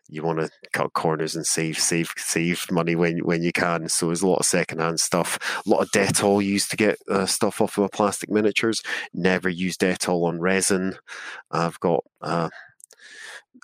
[0.08, 3.88] you want to cut corners and save save save money when when you can.
[3.88, 7.26] So there's a lot of secondhand stuff, a lot of Dettol used to get uh,
[7.26, 8.82] stuff off of my plastic miniatures.
[9.12, 10.96] Never use Dettol on resin.
[11.50, 12.04] I've got.
[12.20, 12.48] Uh,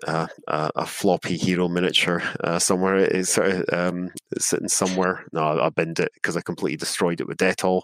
[0.07, 2.97] uh, uh, a floppy hero miniature uh, somewhere.
[2.97, 5.25] It's sort of um, it's sitting somewhere.
[5.33, 7.83] No, I, I binned it because I completely destroyed it with Dettol,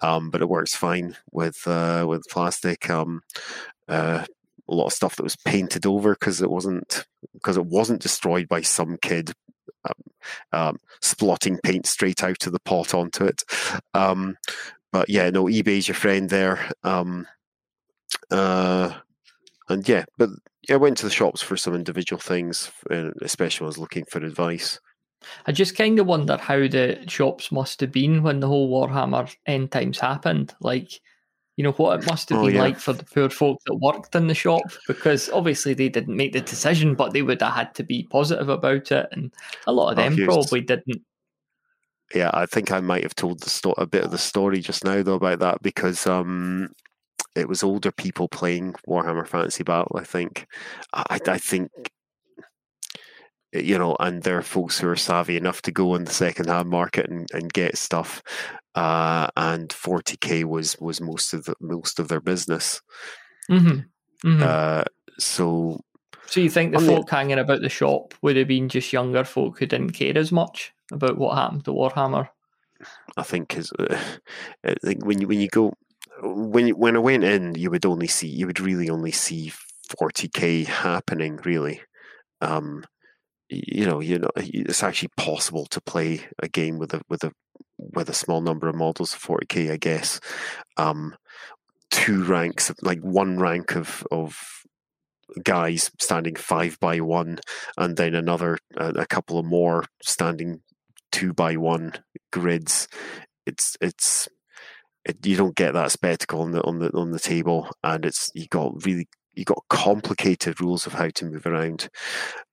[0.00, 2.88] um, but it works fine with uh, with plastic.
[2.88, 3.22] Um,
[3.88, 4.24] uh,
[4.70, 7.04] a lot of stuff that was painted over because it wasn't
[7.34, 9.32] because it wasn't destroyed by some kid
[9.84, 9.92] um,
[10.52, 13.42] um, splotting paint straight out of the pot onto it.
[13.94, 14.36] Um,
[14.92, 16.70] but yeah, no, eBay's your friend there.
[16.82, 17.26] Um,
[18.30, 18.92] uh,
[19.68, 20.30] and yeah, but
[20.68, 22.70] I went to the shops for some individual things,
[23.22, 24.80] especially when I was looking for advice.
[25.46, 29.34] I just kind of wonder how the shops must have been when the whole Warhammer
[29.46, 30.54] end times happened.
[30.60, 30.90] Like,
[31.56, 32.62] you know, what it must have Oh, been yeah.
[32.62, 36.32] like for the poor folk that worked in the shop because obviously they didn't make
[36.32, 39.08] the decision, but they would have had to be positive about it.
[39.12, 39.32] And
[39.66, 41.02] a lot of them probably didn't.
[42.14, 44.84] Yeah, I think I might have told the sto- a bit of the story just
[44.84, 46.70] now though about that because um,
[47.36, 49.96] it was older people playing Warhammer Fantasy Battle.
[49.96, 50.46] I think.
[50.92, 51.70] I, I think
[53.52, 56.48] you know, and there are folks who are savvy enough to go in the second
[56.48, 58.22] hand market and, and get stuff.
[58.74, 62.80] Uh, and 40k was was most of the most of their business.
[63.50, 64.28] Mm-hmm.
[64.28, 64.42] Mm-hmm.
[64.42, 64.84] Uh,
[65.18, 65.80] so,
[66.26, 69.24] so you think the folk the- hanging about the shop would have been just younger
[69.24, 72.28] folk who didn't care as much about what happened to Warhammer?
[73.16, 73.98] I think is uh,
[74.64, 75.74] I think when you when you go
[76.22, 79.52] when you, when I went in, you would only see you would really only see
[79.88, 81.82] 40k happening really.
[82.40, 82.84] Um,
[83.48, 87.32] you know, you know, it's actually possible to play a game with a with a
[87.78, 90.20] with a small number of models of 40k, I guess.
[90.76, 91.16] Um,
[91.90, 94.64] two ranks, like one rank of of
[95.44, 97.38] guys standing five by one,
[97.76, 100.60] and then another uh, a couple of more standing
[101.12, 101.92] two by one
[102.32, 102.88] grids.
[103.46, 104.28] It's it's
[105.04, 108.30] it, you don't get that spectacle on the on the on the table, and it's
[108.34, 111.88] you got really you got complicated rules of how to move around.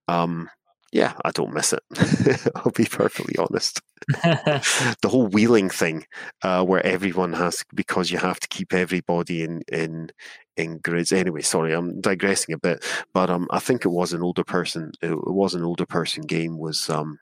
[0.08, 0.50] Um,
[0.92, 1.84] yeah, I don't miss it.
[2.56, 3.82] I'll be perfectly honest.
[4.08, 6.06] the whole wheeling thing,
[6.42, 10.10] uh, where everyone has because you have to keep everybody in in
[10.56, 11.12] in grids.
[11.12, 14.92] Anyway, sorry, I'm digressing a bit, but um, I think it was an older person.
[15.02, 16.58] It was an older person game.
[16.58, 17.20] Was um,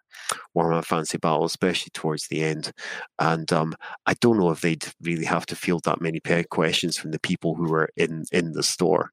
[0.56, 2.72] Warhammer Fantasy Battle, especially towards the end,
[3.18, 3.74] and um,
[4.06, 7.56] I don't know if they'd really have to field that many questions from the people
[7.56, 9.12] who were in in the store.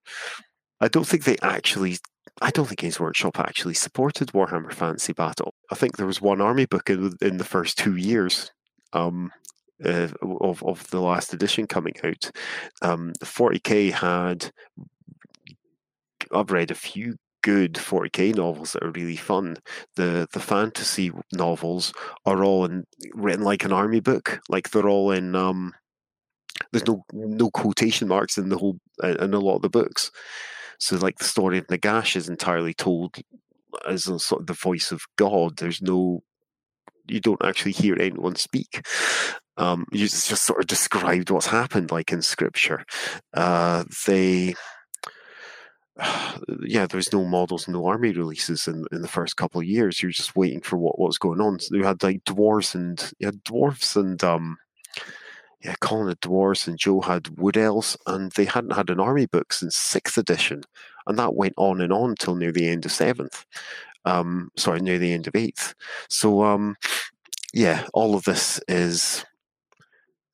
[0.81, 1.99] I don't think they actually.
[2.43, 5.55] I don't think Games Workshop actually supported Warhammer Fantasy Battle.
[5.70, 8.51] I think there was one army book in, in the first two years
[8.93, 9.30] um,
[9.84, 12.30] uh, of of the last edition coming out.
[12.82, 14.51] Um, 40k had.
[16.34, 19.57] I've read a few good 40k novels that are really fun.
[19.97, 21.93] The the fantasy novels
[22.26, 22.84] are all in,
[23.14, 25.36] written like an army book, like they're all in.
[25.36, 25.74] Um,
[26.72, 30.11] there's no no quotation marks in the whole in a lot of the books.
[30.83, 33.14] So, like the story of Nagash is entirely told
[33.89, 35.59] as a sort of the voice of God.
[35.59, 36.24] There's no,
[37.07, 38.85] you don't actually hear anyone speak.
[39.57, 42.85] Um, you just, just sort of described what's happened, like in scripture.
[43.33, 44.57] Uh, they,
[46.62, 50.03] yeah, there's no models, no army releases in, in the first couple of years.
[50.03, 51.61] You're just waiting for what, was going on.
[51.61, 54.57] So you had like dwarves and you had dwarves and um,
[55.65, 59.27] yeah, Colin had dwarves and Joe had wood elves, and they hadn't had an army
[59.27, 60.65] book since sixth edition,
[61.07, 63.45] and that went on and on till near the end of seventh.
[64.05, 65.75] Um, sorry, near the end of eighth.
[66.09, 66.77] So, um,
[67.55, 69.25] yeah, all of this is,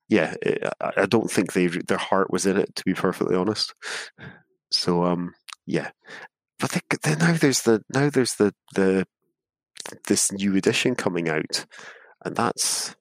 [0.08, 0.34] yeah,
[0.80, 3.74] I I don't think they their heart was in it, to be perfectly honest.
[4.70, 5.34] So, um,
[5.66, 5.90] yeah,
[6.58, 9.06] but they, then now there's the now there's the the
[10.06, 11.66] this new edition coming out,
[12.24, 12.96] and that's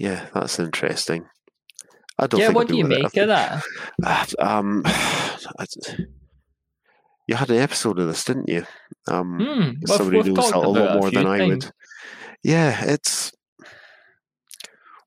[0.00, 1.26] yeah, that's interesting.
[2.18, 2.40] I don't.
[2.40, 2.98] yeah, think what do you with it.
[2.98, 4.34] I make of that?
[4.40, 5.66] um, I-
[7.28, 8.64] you had an episode of this, didn't you?
[9.08, 11.70] Um, we've, somebody we've knows a lot a more few than I would.
[12.42, 13.30] Yeah, it's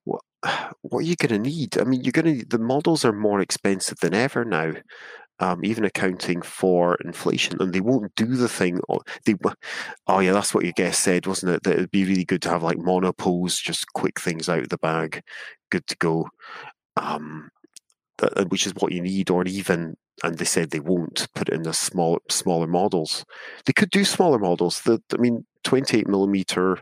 [0.04, 0.22] what
[0.82, 1.78] what are you going to need?
[1.80, 4.74] I mean, you're going to the models are more expensive than ever now.
[5.40, 8.80] Um, even accounting for inflation, and they won't do the thing.
[9.26, 9.36] They,
[10.08, 11.64] oh yeah, that's what your guest said, wasn't it?
[11.64, 14.78] That it'd be really good to have like monopose, just quick things out of the
[14.78, 15.22] bag,
[15.72, 16.30] good to go.
[16.96, 17.50] Um,
[18.20, 21.50] that, uh, which is what you need, or even, and they said they won't put
[21.50, 23.26] it in the small, smaller models.
[23.66, 24.82] They could do smaller models.
[24.82, 26.80] That I mean, 28 millimeter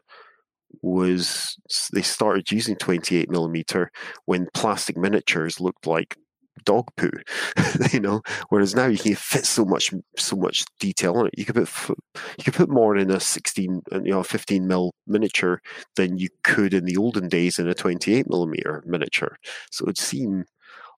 [0.81, 1.57] was
[1.93, 3.91] they started using 28 millimeter
[4.25, 6.17] when plastic miniatures looked like
[6.65, 7.11] dog poo,
[7.91, 8.21] you know.
[8.49, 11.33] Whereas now you can fit so much, so much detail on it.
[11.37, 11.97] You could put,
[12.37, 15.61] you could put more in a 16, uh, you know, 15 mil miniature
[15.95, 19.37] than you could in the olden days in a 28 millimeter miniature.
[19.71, 20.45] So it would seem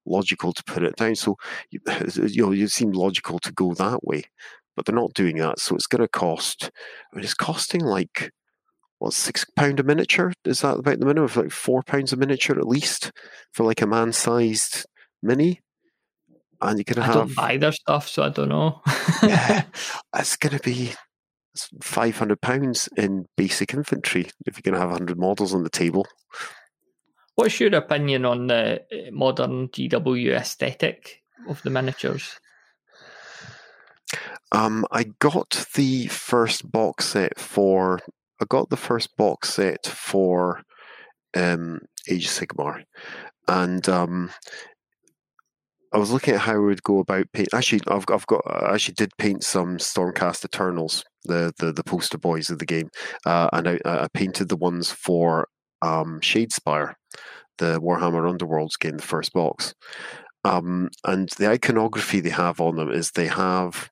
[0.06, 1.16] logical to put it down.
[1.16, 1.38] So
[1.70, 1.80] you,
[2.16, 4.24] you know, it seemed logical to go that way,
[4.76, 5.60] but they're not doing that.
[5.60, 6.72] So it's going to cost.
[7.12, 8.32] I mean, it's costing like
[9.00, 10.32] what six pound a miniature?
[10.46, 11.26] Is that about the minimum?
[11.26, 13.12] Of like four pounds a miniature at least
[13.52, 14.86] for like a man-sized
[15.24, 15.62] mini,
[16.62, 18.82] and you're going I to don't buy their stuff, so I don't know.
[19.24, 19.64] yeah,
[20.16, 20.94] it's going to be.
[21.84, 25.70] Five hundred pounds in basic infantry if you're going to have hundred models on the
[25.70, 26.08] table.
[27.36, 32.40] What's your opinion on the uh, modern GW aesthetic of the miniatures?
[34.52, 38.00] Um, I got the first box set for.
[38.40, 40.62] I got the first box set for
[41.36, 42.84] um, Age Sigmar,
[43.48, 44.30] and um,
[45.94, 47.50] I was looking at how I would go about paint.
[47.54, 52.18] Actually, I've I've got I actually did paint some Stormcast Eternals, the the, the poster
[52.18, 52.90] boys of the game,
[53.26, 55.48] uh, and I, I painted the ones for
[55.82, 56.94] um, Shadespire,
[57.60, 59.74] the Warhammer Underworlds game, the first box.
[60.46, 63.90] Um, and the iconography they have on them is they have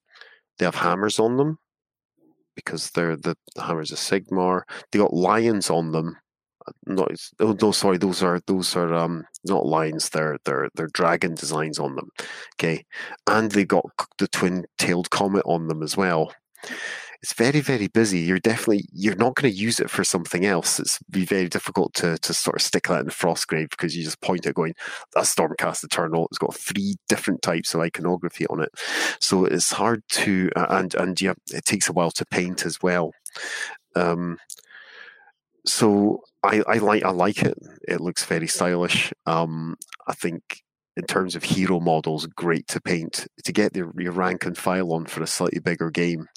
[0.57, 1.59] they have hammers on them,
[2.55, 4.63] because they're the, the hammers of Sigmar.
[4.91, 6.17] They got lions on them.
[6.85, 10.09] Not oh no, sorry, those are those are um not lions.
[10.09, 12.09] They're they're they're dragon designs on them.
[12.55, 12.85] Okay,
[13.27, 13.85] and they got
[14.17, 16.33] the twin-tailed comet on them as well.
[17.23, 18.19] It's very very busy.
[18.19, 20.79] You're definitely you're not going to use it for something else.
[20.79, 24.21] It's be very difficult to to sort of stick that in frostgrave because you just
[24.21, 24.73] point at going
[25.13, 26.27] that's stormcast eternal.
[26.31, 28.71] It's got three different types of iconography on it.
[29.19, 33.11] So it's hard to and and yeah it takes a while to paint as well.
[33.95, 34.37] Um
[35.65, 37.57] so I, I like I like it.
[37.87, 39.13] It looks very stylish.
[39.25, 39.75] Um,
[40.07, 40.61] I think
[40.97, 43.27] in terms of hero models, great to paint.
[43.45, 46.27] To get the, your rank and file on for a slightly bigger game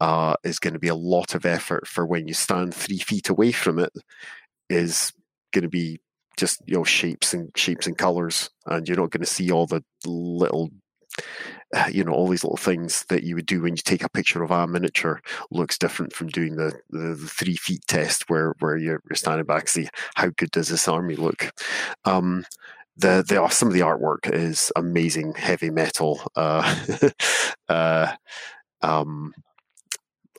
[0.00, 3.28] uh, is going to be a lot of effort for when you stand three feet
[3.28, 3.92] away from it.
[4.68, 5.12] Is
[5.52, 5.98] going to be
[6.36, 9.66] just you know shapes and shapes and colors, and you're not going to see all
[9.66, 10.70] the little
[11.90, 14.42] you know all these little things that you would do when you take a picture
[14.42, 18.76] of a miniature looks different from doing the, the, the three feet test where where
[18.76, 21.52] you're, you're standing back see how good does this army look.
[22.04, 22.44] Um,
[22.96, 26.76] the the some of the artwork is amazing heavy metal uh,
[27.68, 28.12] uh,
[28.82, 29.32] um,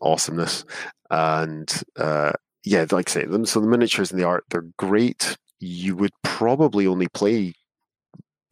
[0.01, 0.65] awesomeness.
[1.11, 2.34] And uh,
[2.65, 5.38] yeah like I say them so the miniatures and the art they're great.
[5.59, 7.53] You would probably only play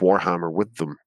[0.01, 0.97] Warhammer with them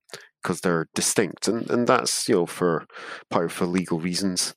[0.42, 2.86] because they're distinct, and, and that's you know for
[3.30, 4.54] part for legal reasons,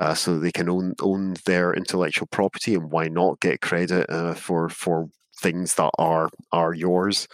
[0.00, 4.34] uh, so they can own own their intellectual property, and why not get credit uh,
[4.34, 5.08] for for
[5.40, 7.26] things that are are yours.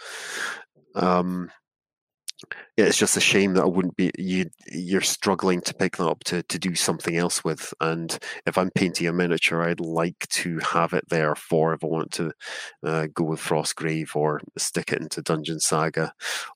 [0.95, 1.51] Um,
[2.77, 4.49] yeah, it's just a shame that I wouldn't be you.
[4.67, 7.73] You're struggling to pick that up to to do something else with.
[7.79, 11.87] And if I'm painting a miniature, I'd like to have it there for if I
[11.87, 12.31] want to
[12.83, 16.13] uh, go with Frostgrave or stick it into Dungeon Saga,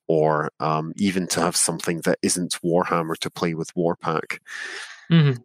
[0.08, 4.40] or um, even to have something that isn't Warhammer to play with Warpack.
[5.12, 5.42] Mm-hmm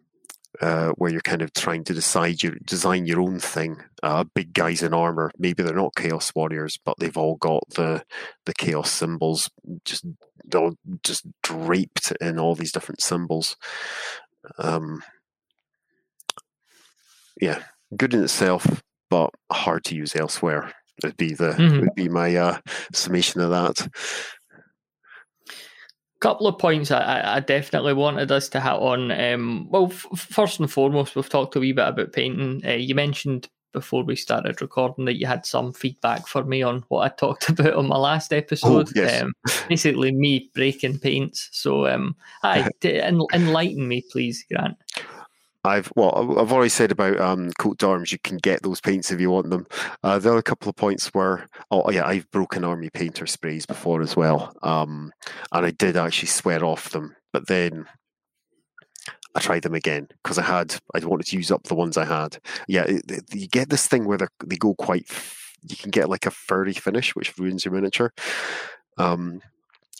[0.61, 3.77] uh, where you're kind of trying to decide your design your own thing.
[4.03, 8.03] Uh, big guys in armor, maybe they're not chaos warriors, but they've all got the
[8.45, 9.49] the chaos symbols
[9.85, 10.05] just
[11.03, 13.57] just draped in all these different symbols.
[14.59, 15.03] Um,
[17.39, 17.63] yeah,
[17.97, 20.73] good in itself, but hard to use elsewhere.
[21.03, 21.79] Would be the mm-hmm.
[21.79, 22.59] would be my uh,
[22.93, 23.87] summation of that
[26.21, 29.11] couple of points I, I, definitely wanted us to hit on.
[29.11, 32.61] Um, well, f- first and foremost, we've talked a wee bit about painting.
[32.65, 36.83] Uh, you mentioned before we started recording that you had some feedback for me on
[36.89, 38.89] what I talked about on my last episode.
[38.89, 39.23] Oh, yes.
[39.23, 39.33] um,
[39.67, 41.49] basically, me breaking paints.
[41.51, 44.77] So, um, I, enlighten me, please, Grant.
[45.63, 48.11] I've well, I've already said about um, coat d'arms.
[48.11, 49.67] You can get those paints if you want them.
[50.03, 54.01] Uh, are a couple of points where, oh yeah, I've broken army painter sprays before
[54.01, 55.11] as well, um,
[55.51, 57.15] and I did actually swear off them.
[57.31, 57.85] But then
[59.35, 62.05] I tried them again because I had I wanted to use up the ones I
[62.05, 62.39] had.
[62.67, 65.05] Yeah, it, it, you get this thing where they go quite.
[65.67, 68.13] You can get like a furry finish, which ruins your miniature.
[68.97, 69.41] Um,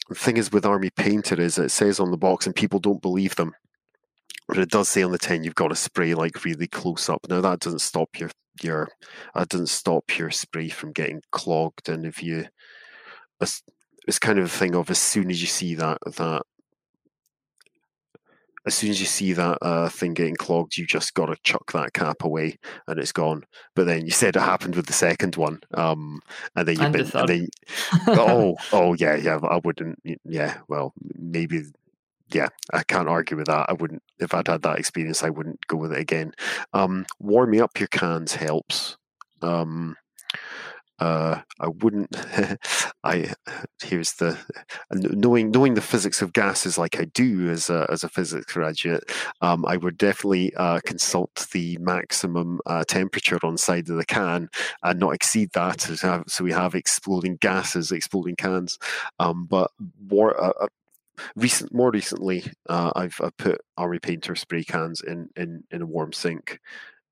[0.10, 3.02] the thing is with army painter is it says on the box, and people don't
[3.02, 3.54] believe them
[4.48, 7.22] but it does say on the tin you've got to spray like really close up.
[7.30, 8.30] Now that doesn't stop your
[8.62, 8.90] your
[9.34, 11.90] that doesn't stop your spray from getting clogged.
[11.90, 12.46] And if you,
[13.40, 13.64] it's,
[14.08, 16.44] it's kind of a thing of as soon as you see that that
[18.66, 21.72] as soon as you see that uh, thing getting clogged, you just got to chuck
[21.72, 23.44] that cap away and it's gone.
[23.76, 26.20] But then you said it happened with the second one, um,
[26.56, 27.48] and then you've been, and then,
[28.08, 29.40] oh, oh yeah, yeah.
[29.42, 30.60] I wouldn't, yeah.
[30.68, 31.64] Well, maybe
[32.34, 33.70] yeah, I can't argue with that.
[33.70, 35.24] I wouldn't if I'd had that experience.
[35.24, 36.34] I wouldn't go with it again.
[36.74, 38.98] Um, warming up your cans helps.
[39.42, 39.96] Um,
[41.02, 42.16] uh, I wouldn't.
[43.04, 43.34] I
[43.82, 44.38] here's the
[44.92, 49.12] knowing knowing the physics of gases like I do as a as a physics graduate.
[49.42, 54.50] Um, I would definitely uh, consult the maximum uh, temperature on side of the can
[54.84, 55.82] and not exceed that.
[56.28, 58.78] So we have exploding gases, exploding cans.
[59.18, 59.72] Um, but
[60.08, 60.68] war, uh, uh
[61.36, 65.86] recent more recently, uh, I've, I've put army painter spray cans in in in a
[65.86, 66.60] warm sink.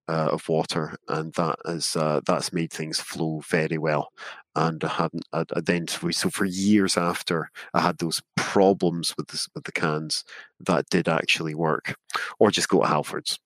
[0.07, 4.11] Uh, of water, and that is uh, that's made things flow very well.
[4.55, 9.29] And I hadn't I, I then so for years after I had those problems with
[9.53, 10.23] with the cans,
[10.61, 11.95] that did actually work.
[12.39, 13.37] Or just go to Halfords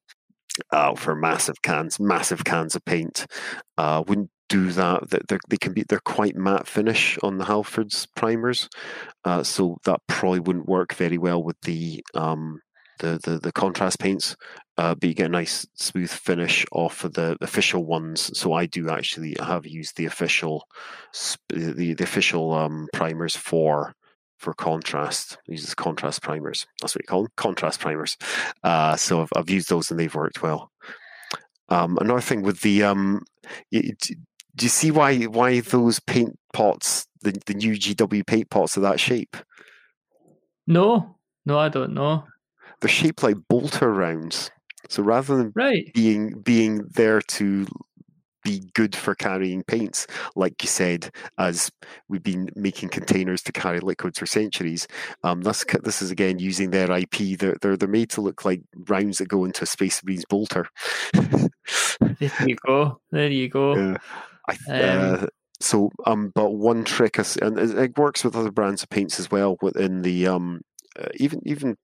[0.71, 3.25] uh, for massive cans, massive cans of paint.
[3.77, 5.09] Uh, wouldn't do that.
[5.09, 8.69] That they can be they're quite matte finish on the Halfords primers,
[9.25, 12.61] uh, so that probably wouldn't work very well with the um,
[12.99, 14.35] the, the, the contrast paints.
[14.77, 18.31] Uh, but you get a nice smooth finish off of the official ones.
[18.37, 20.67] So I do actually have used the official
[21.49, 23.93] the the official um, primers for
[24.37, 25.37] for contrast.
[25.47, 26.67] Uses contrast primers.
[26.79, 28.17] That's what you call them, contrast primers.
[28.63, 30.69] Uh, so I've, I've used those and they've worked well.
[31.69, 33.23] Um, another thing with the um,
[33.71, 33.93] you,
[34.55, 38.81] do you see why why those paint pots, the the new GW paint pots, are
[38.81, 39.35] that shape?
[40.67, 42.23] No, no, I don't know.
[42.79, 44.51] They're shaped like bolter rounds.
[44.89, 45.91] So rather than right.
[45.93, 47.65] being being there to
[48.43, 51.71] be good for carrying paints, like you said, as
[52.09, 54.87] we've been making containers to carry liquids for centuries.
[55.23, 57.39] Um, this this is again using their IP.
[57.39, 60.67] They're they're, they're made to look like rounds that go into a Space Marines bolter.
[61.13, 61.49] there
[62.45, 62.99] you go.
[63.11, 63.75] There you go.
[63.75, 63.97] Yeah.
[64.47, 65.27] I, um, uh,
[65.59, 69.31] so, um, but one trick, is, and it works with other brands of paints as
[69.31, 69.57] well.
[69.61, 70.61] Within the um,
[70.99, 71.77] uh, even even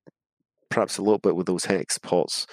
[0.70, 2.46] perhaps a little bit with those hex pots.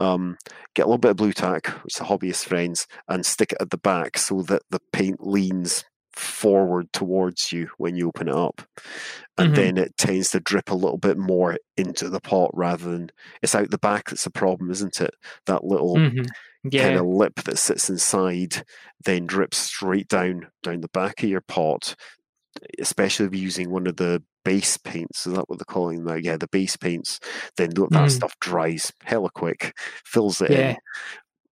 [0.00, 0.36] Um,
[0.74, 3.58] get a little bit of Blu Tack, which is a hobbyist friends, and stick it
[3.60, 5.84] at the back so that the paint leans
[6.14, 8.62] forward towards you when you open it up.
[9.36, 9.54] And mm-hmm.
[9.54, 13.10] then it tends to drip a little bit more into the pot rather than
[13.42, 15.14] it's out the back that's the problem, isn't it?
[15.46, 16.26] That little mm-hmm.
[16.64, 16.84] Yeah.
[16.84, 18.62] kind of lip that sits inside
[19.04, 21.94] then drips straight down down the back of your pot
[22.78, 25.26] especially if you're using one of the base paints.
[25.26, 26.24] Is that what they're calling that?
[26.24, 27.20] Yeah, the base paints.
[27.56, 28.10] Then that mm.
[28.10, 30.70] stuff dries hella quick, fills it yeah.
[30.70, 30.76] in.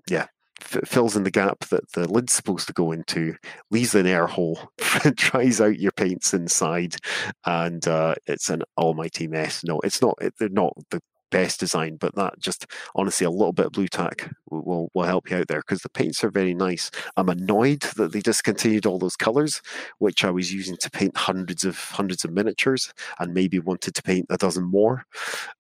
[0.09, 0.27] Yeah,
[0.63, 3.35] f- fills in the gap that the lid's supposed to go into,
[3.71, 4.71] leaves an air hole,
[5.15, 6.97] dries out your paints inside,
[7.45, 9.63] and uh, it's an almighty mess.
[9.65, 10.15] No, it's not.
[10.21, 11.01] It, they're not the
[11.31, 15.31] best design, but that just honestly a little bit of Blu Tack will, will help
[15.31, 16.91] you out there because the paints are very nice.
[17.17, 19.63] I'm annoyed that they discontinued all those colors,
[19.99, 24.03] which I was using to paint hundreds of hundreds of miniatures, and maybe wanted to
[24.03, 25.05] paint a dozen more,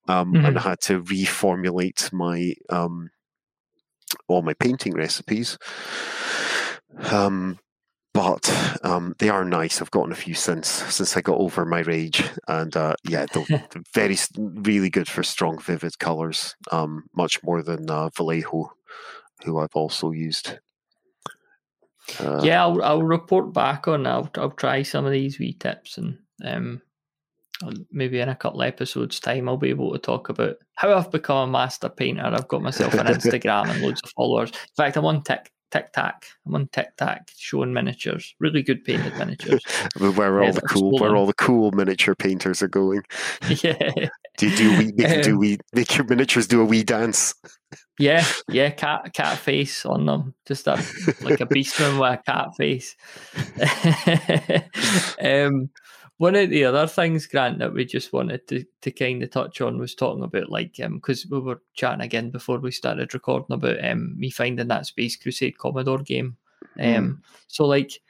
[0.08, 0.44] um, mm-hmm.
[0.44, 3.10] and I had to reformulate my um,
[4.28, 5.58] all my painting recipes.
[7.10, 7.58] Um,
[8.16, 9.82] but um, they are nice.
[9.82, 13.60] I've gotten a few since since I got over my rage, and uh, yeah, they're
[13.94, 16.56] very really good for strong, vivid colors.
[16.72, 18.72] Um, much more than uh, Vallejo,
[19.44, 20.58] who I've also used.
[22.18, 24.06] Uh, yeah, I'll, I'll report back on.
[24.06, 26.80] I'll I'll try some of these wee tips, and um,
[27.92, 31.50] maybe in a couple episodes' time, I'll be able to talk about how I've become
[31.50, 32.24] a master painter.
[32.24, 34.52] I've got myself an Instagram and loads of followers.
[34.52, 35.22] In fact, I'm on
[35.70, 36.26] Tik Tac.
[36.46, 39.62] I'm on Tic Tac showing miniatures, really good painted miniatures.
[39.98, 43.02] where all the cool, where all the cool miniature painters are going.
[43.48, 44.08] Yeah.
[44.38, 47.34] Do you do we make, um, do we make your miniatures do a wee dance?
[47.98, 50.74] Yeah, yeah, cat cat face on them, just a
[51.22, 52.96] like a beastman with a cat face.
[55.22, 55.70] um,
[56.18, 59.60] one of the other things, Grant, that we just wanted to, to kind of touch
[59.60, 63.54] on was talking about like because um, we were chatting again before we started recording
[63.54, 66.36] about um, me finding that Space Crusade Commodore game.
[66.78, 66.96] Mm.
[66.98, 68.00] Um, so like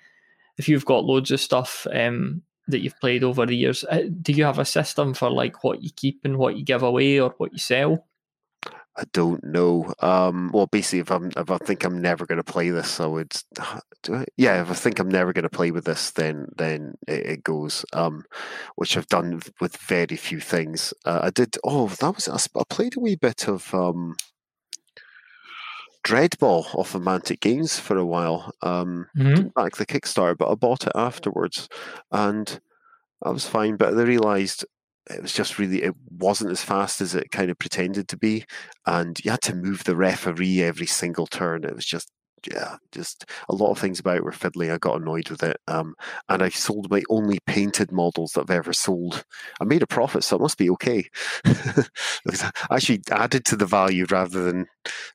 [0.57, 4.33] if you've got loads of stuff um, that you've played over the years, uh, do
[4.33, 7.35] you have a system for like what you keep and what you give away or
[7.39, 8.07] what you sell?
[8.99, 9.93] I don't know.
[10.01, 13.07] Um, well, basically, if I'm if I think I'm never going to play this, I
[13.07, 13.37] would.
[13.59, 17.27] I, yeah, if I think I'm never going to play with this, then then it,
[17.27, 17.85] it goes.
[17.93, 18.25] Um,
[18.77, 20.95] which I've done with very few things.
[21.05, 21.57] Uh, I did.
[21.63, 22.29] Oh, that was.
[22.29, 24.17] I, played a wee bit of um,
[26.03, 28.53] Dreadball off of Mantic Games for a while.
[28.63, 29.49] Um, mm-hmm.
[29.49, 31.69] Back the Kickstarter, but I bought it afterwards,
[32.11, 32.61] and
[33.23, 33.77] I was fine.
[33.77, 34.65] But I realised
[35.11, 38.45] it was just really it wasn't as fast as it kind of pretended to be.
[38.87, 41.65] And you had to move the referee every single turn.
[41.65, 42.11] It was just
[42.53, 45.57] yeah just a lot of things about it were fiddly i got annoyed with it.
[45.67, 45.95] Um,
[46.29, 49.25] and i sold my only painted models that i've ever sold.
[49.61, 51.05] I made a profit so it must be okay.
[51.47, 51.85] I
[52.71, 54.67] actually added to the value rather than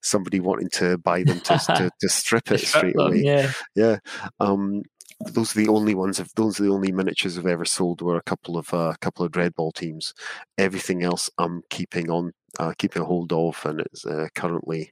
[0.01, 3.21] somebody wanting to buy them to, to, to strip it straight away.
[3.23, 3.51] yeah.
[3.75, 3.97] Yeah.
[4.39, 4.83] Um,
[5.27, 6.19] those are the only ones.
[6.19, 8.01] Of those are the only miniatures I've ever sold.
[8.01, 10.13] Were a couple of a uh, couple of Dreadball teams.
[10.57, 14.91] Everything else I'm keeping on, uh, keeping a hold of, and it's uh, currently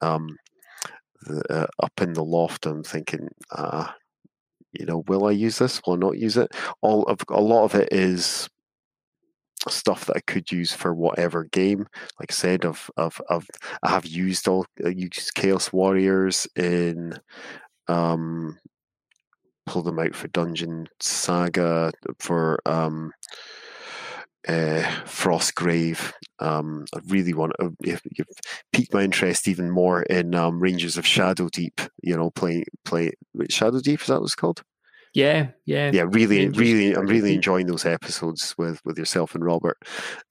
[0.00, 0.36] um,
[1.22, 2.66] the, uh, up in the loft.
[2.66, 3.88] I'm thinking, uh,
[4.72, 5.80] you know, will I use this?
[5.86, 6.52] Will I not use it?
[6.80, 8.48] All of a lot of it is
[9.68, 11.86] stuff that I could use for whatever game.
[12.20, 13.46] Like I said, I've I've, I've
[13.82, 17.18] I have used all I used Chaos Warriors in
[17.88, 18.58] um
[19.68, 23.12] pull them out for Dungeon Saga for um,
[24.48, 26.12] uh, Frostgrave.
[26.38, 27.74] Um, I really want to.
[27.82, 28.26] You've, you've,
[28.72, 31.82] piqued my interest even more in um, Rangers of Shadow Deep.
[32.02, 33.12] You know, play play
[33.50, 34.00] Shadow Deep.
[34.00, 34.62] Is that what it's called?
[35.12, 36.06] Yeah, yeah, yeah.
[36.08, 39.76] Really, Rangers really, I'm really enjoying those episodes with with yourself and Robert.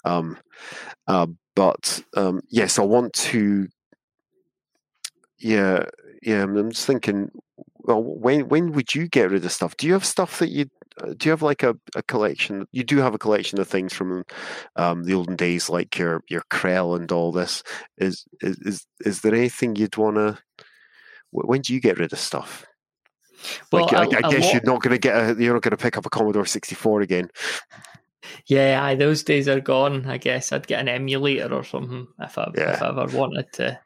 [0.04, 0.38] Um,
[1.08, 3.68] uh, but um, yes, I want to.
[5.38, 5.86] Yeah,
[6.24, 6.42] yeah.
[6.42, 7.30] I'm just thinking
[7.88, 9.78] well, when when would you get rid of stuff?
[9.78, 10.70] Do you have stuff that you
[11.02, 12.68] uh, do you have like a, a collection?
[12.72, 14.26] You do have a collection of things from
[14.76, 17.64] um, the olden days, like your your Krell and all this.
[17.98, 20.38] Is is is, is there anything you'd want to?
[21.32, 22.66] When do you get rid of stuff?
[23.72, 24.54] Well, like, a, I, I guess lot...
[24.54, 27.02] you're not going to get a, you're not going to pick up a Commodore 64
[27.02, 27.30] again.
[28.48, 30.06] Yeah, aye, those days are gone.
[30.08, 32.74] I guess I'd get an emulator or something if I yeah.
[32.74, 33.80] if I ever wanted to.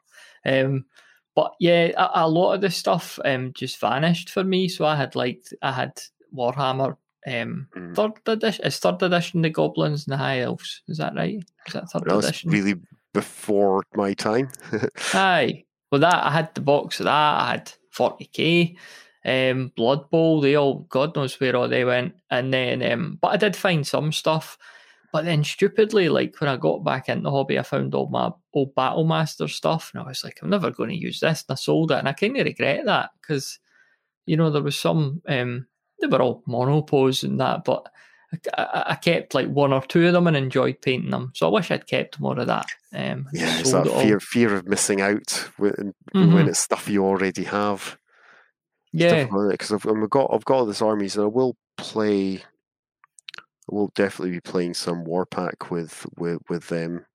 [0.44, 0.86] Um,
[1.34, 4.68] but yeah, a, a, lot of the stuff um, just vanished for me.
[4.68, 6.00] So I had like I had
[6.34, 7.94] Warhammer um, mm.
[7.94, 8.64] third edition.
[8.64, 10.82] Is third edition the Goblins and the High Elves?
[10.88, 11.42] Is that right?
[11.66, 12.50] Is that third edition?
[12.50, 12.74] Really
[13.12, 14.50] before my time.
[15.14, 15.64] Aye.
[15.90, 17.10] Well, that I had the box of that.
[17.10, 18.76] I had 40k
[19.24, 22.14] um, Blood Bowl, they all God knows where all they went.
[22.30, 24.58] And then, um, but I did find some stuff.
[25.12, 28.30] But then, stupidly, like when I got back into the hobby, I found all my
[28.54, 31.56] old Battlemaster stuff, and I was like, I'm never going to use this, and I
[31.56, 33.58] sold it, and I kind of regret that because,
[34.24, 35.66] you know, there was some um,
[36.00, 37.86] they were all monopose and that, but
[38.56, 41.32] I, I, kept like one or two of them and enjoyed painting them.
[41.34, 42.66] So I wish I'd kept more of that.
[42.94, 46.34] Um, yeah, it's that fear fear of missing out when, mm-hmm.
[46.34, 47.98] when it's stuff you already have.
[48.92, 52.42] Yeah, because I've, I've got I've got all this armies, and I will play.
[53.70, 57.06] I will definitely be playing some Warpack with with with them,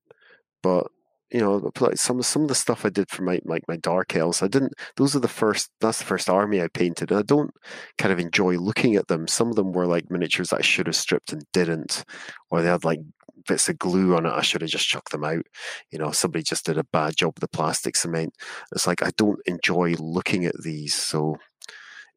[0.63, 0.87] but
[1.31, 4.41] you know, some some of the stuff I did for my like my, Dark Elves,
[4.41, 4.73] I didn't.
[4.95, 5.69] Those are the first.
[5.81, 7.51] That's the first army I painted, I don't
[7.97, 9.27] kind of enjoy looking at them.
[9.27, 12.05] Some of them were like miniatures that I should have stripped and didn't,
[12.49, 13.01] or they had like
[13.47, 14.31] bits of glue on it.
[14.31, 15.45] I should have just chucked them out.
[15.91, 18.33] You know, somebody just did a bad job with the plastic cement.
[18.73, 21.37] It's like I don't enjoy looking at these, so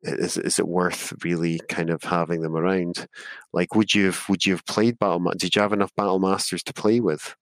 [0.03, 3.07] is is it worth really kind of having them around?
[3.53, 5.33] Like, would you have would you have played Battle?
[5.37, 7.35] Did you have enough Battle Masters to play with?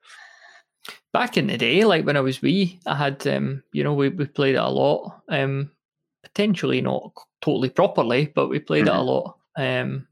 [1.13, 4.09] Back in the day, like when I was wee, I had um, you know, we,
[4.09, 5.23] we played it a lot.
[5.29, 5.71] Um,
[6.23, 8.97] potentially not totally properly, but we played mm-hmm.
[8.97, 9.09] it a mm-hmm.
[9.09, 9.39] lot.
[9.57, 10.09] Um,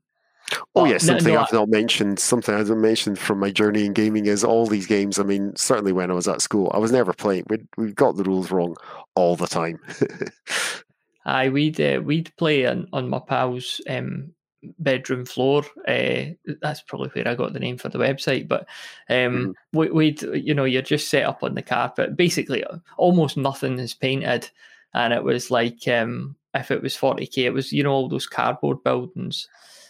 [0.77, 3.85] Oh yeah, something no, no, I've not mentioned, something I haven't mentioned from my journey
[3.85, 5.19] in gaming is all these games.
[5.19, 7.45] I mean, certainly when I was at school, I was never playing.
[7.49, 8.77] We we got the rules wrong
[9.17, 9.81] all the time.
[11.27, 14.33] Aye, we'd uh, we'd play on, on my pal's um,
[14.79, 15.65] bedroom floor.
[15.87, 16.27] Uh,
[16.61, 18.47] that's probably where I got the name for the website.
[18.47, 18.69] But
[19.11, 19.55] um, mm.
[19.73, 22.17] we, would you know you're just set up on the carpet.
[22.17, 22.65] Basically,
[22.97, 24.49] almost nothing is painted,
[24.95, 28.29] and it was like um, if it was 40k, it was you know all those
[28.29, 29.49] cardboard buildings.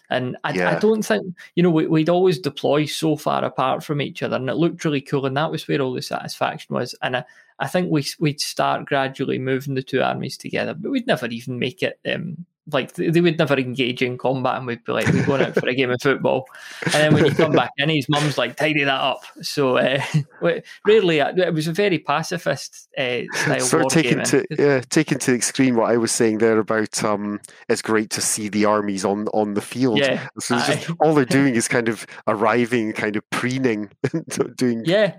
[0.09, 0.71] And I, yeah.
[0.71, 4.37] I, don't think, you know, we, would always deploy so far apart from each other,
[4.37, 5.27] and it looked really cool.
[5.27, 6.95] And that was where all the satisfaction was.
[7.03, 7.25] And I,
[7.59, 11.59] I think we, we'd start gradually moving the two armies together, but we'd never even
[11.59, 15.25] make it um, like they would never engage in combat and we'd be like we're
[15.25, 16.47] going out for a game of football.
[16.85, 19.23] And then when you come back in his mum's like tidy that up.
[19.41, 20.03] So uh,
[20.85, 25.19] rarely uh, it was a very pacifist uh, style sort of taken to yeah taken
[25.21, 28.65] to the extreme what I was saying there about um it's great to see the
[28.65, 29.99] armies on on the field.
[29.99, 33.91] Yeah so just, all they're doing is kind of arriving kind of preening
[34.57, 35.15] doing yeah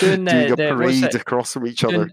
[0.00, 2.10] doing, doing the, parade across from each doing, other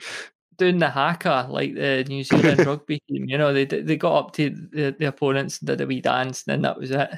[0.60, 3.26] doing the haka like the New Zealand rugby team.
[3.28, 6.54] You know, they they got up to the, the opponents did a wee dance, and
[6.54, 7.10] then that was it.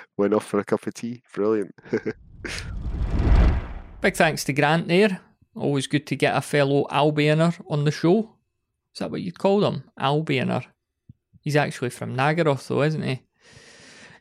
[0.16, 1.22] Went off for a cup of tea.
[1.32, 1.74] Brilliant.
[4.00, 5.20] Big thanks to Grant there.
[5.54, 8.34] Always good to get a fellow Albioner on the show.
[8.94, 9.84] Is that what you'd call them?
[10.00, 10.64] Albioner.
[11.40, 13.22] He's actually from Naggaroth, though, isn't he?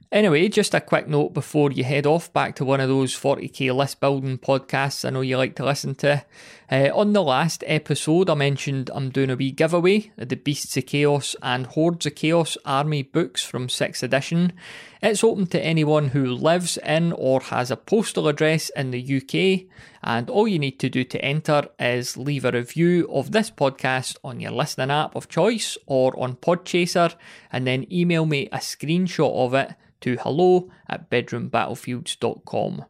[0.10, 3.76] Anyway, just a quick note before you head off back to one of those 40k
[3.76, 6.24] list building podcasts I know you like to listen to.
[6.72, 10.78] Uh, on the last episode, I mentioned I'm doing a wee giveaway of the Beasts
[10.78, 14.54] of Chaos and Hordes of Chaos army books from 6th edition.
[15.02, 19.70] It's open to anyone who lives in or has a postal address in the UK,
[20.02, 24.16] and all you need to do to enter is leave a review of this podcast
[24.24, 27.14] on your listening app of choice or on Podchaser,
[27.52, 32.86] and then email me a screenshot of it to hello at bedroombattlefields.com.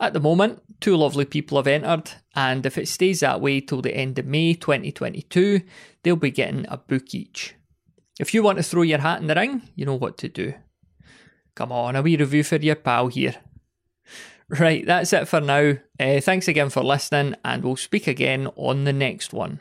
[0.00, 3.80] At the moment, two lovely people have entered, and if it stays that way till
[3.80, 5.60] the end of May 2022,
[6.02, 7.54] they'll be getting a book each.
[8.18, 10.54] If you want to throw your hat in the ring, you know what to do.
[11.54, 13.36] Come on, a wee review for your pal here.
[14.48, 15.74] Right, that's it for now.
[15.98, 19.60] Uh, thanks again for listening, and we'll speak again on the next one.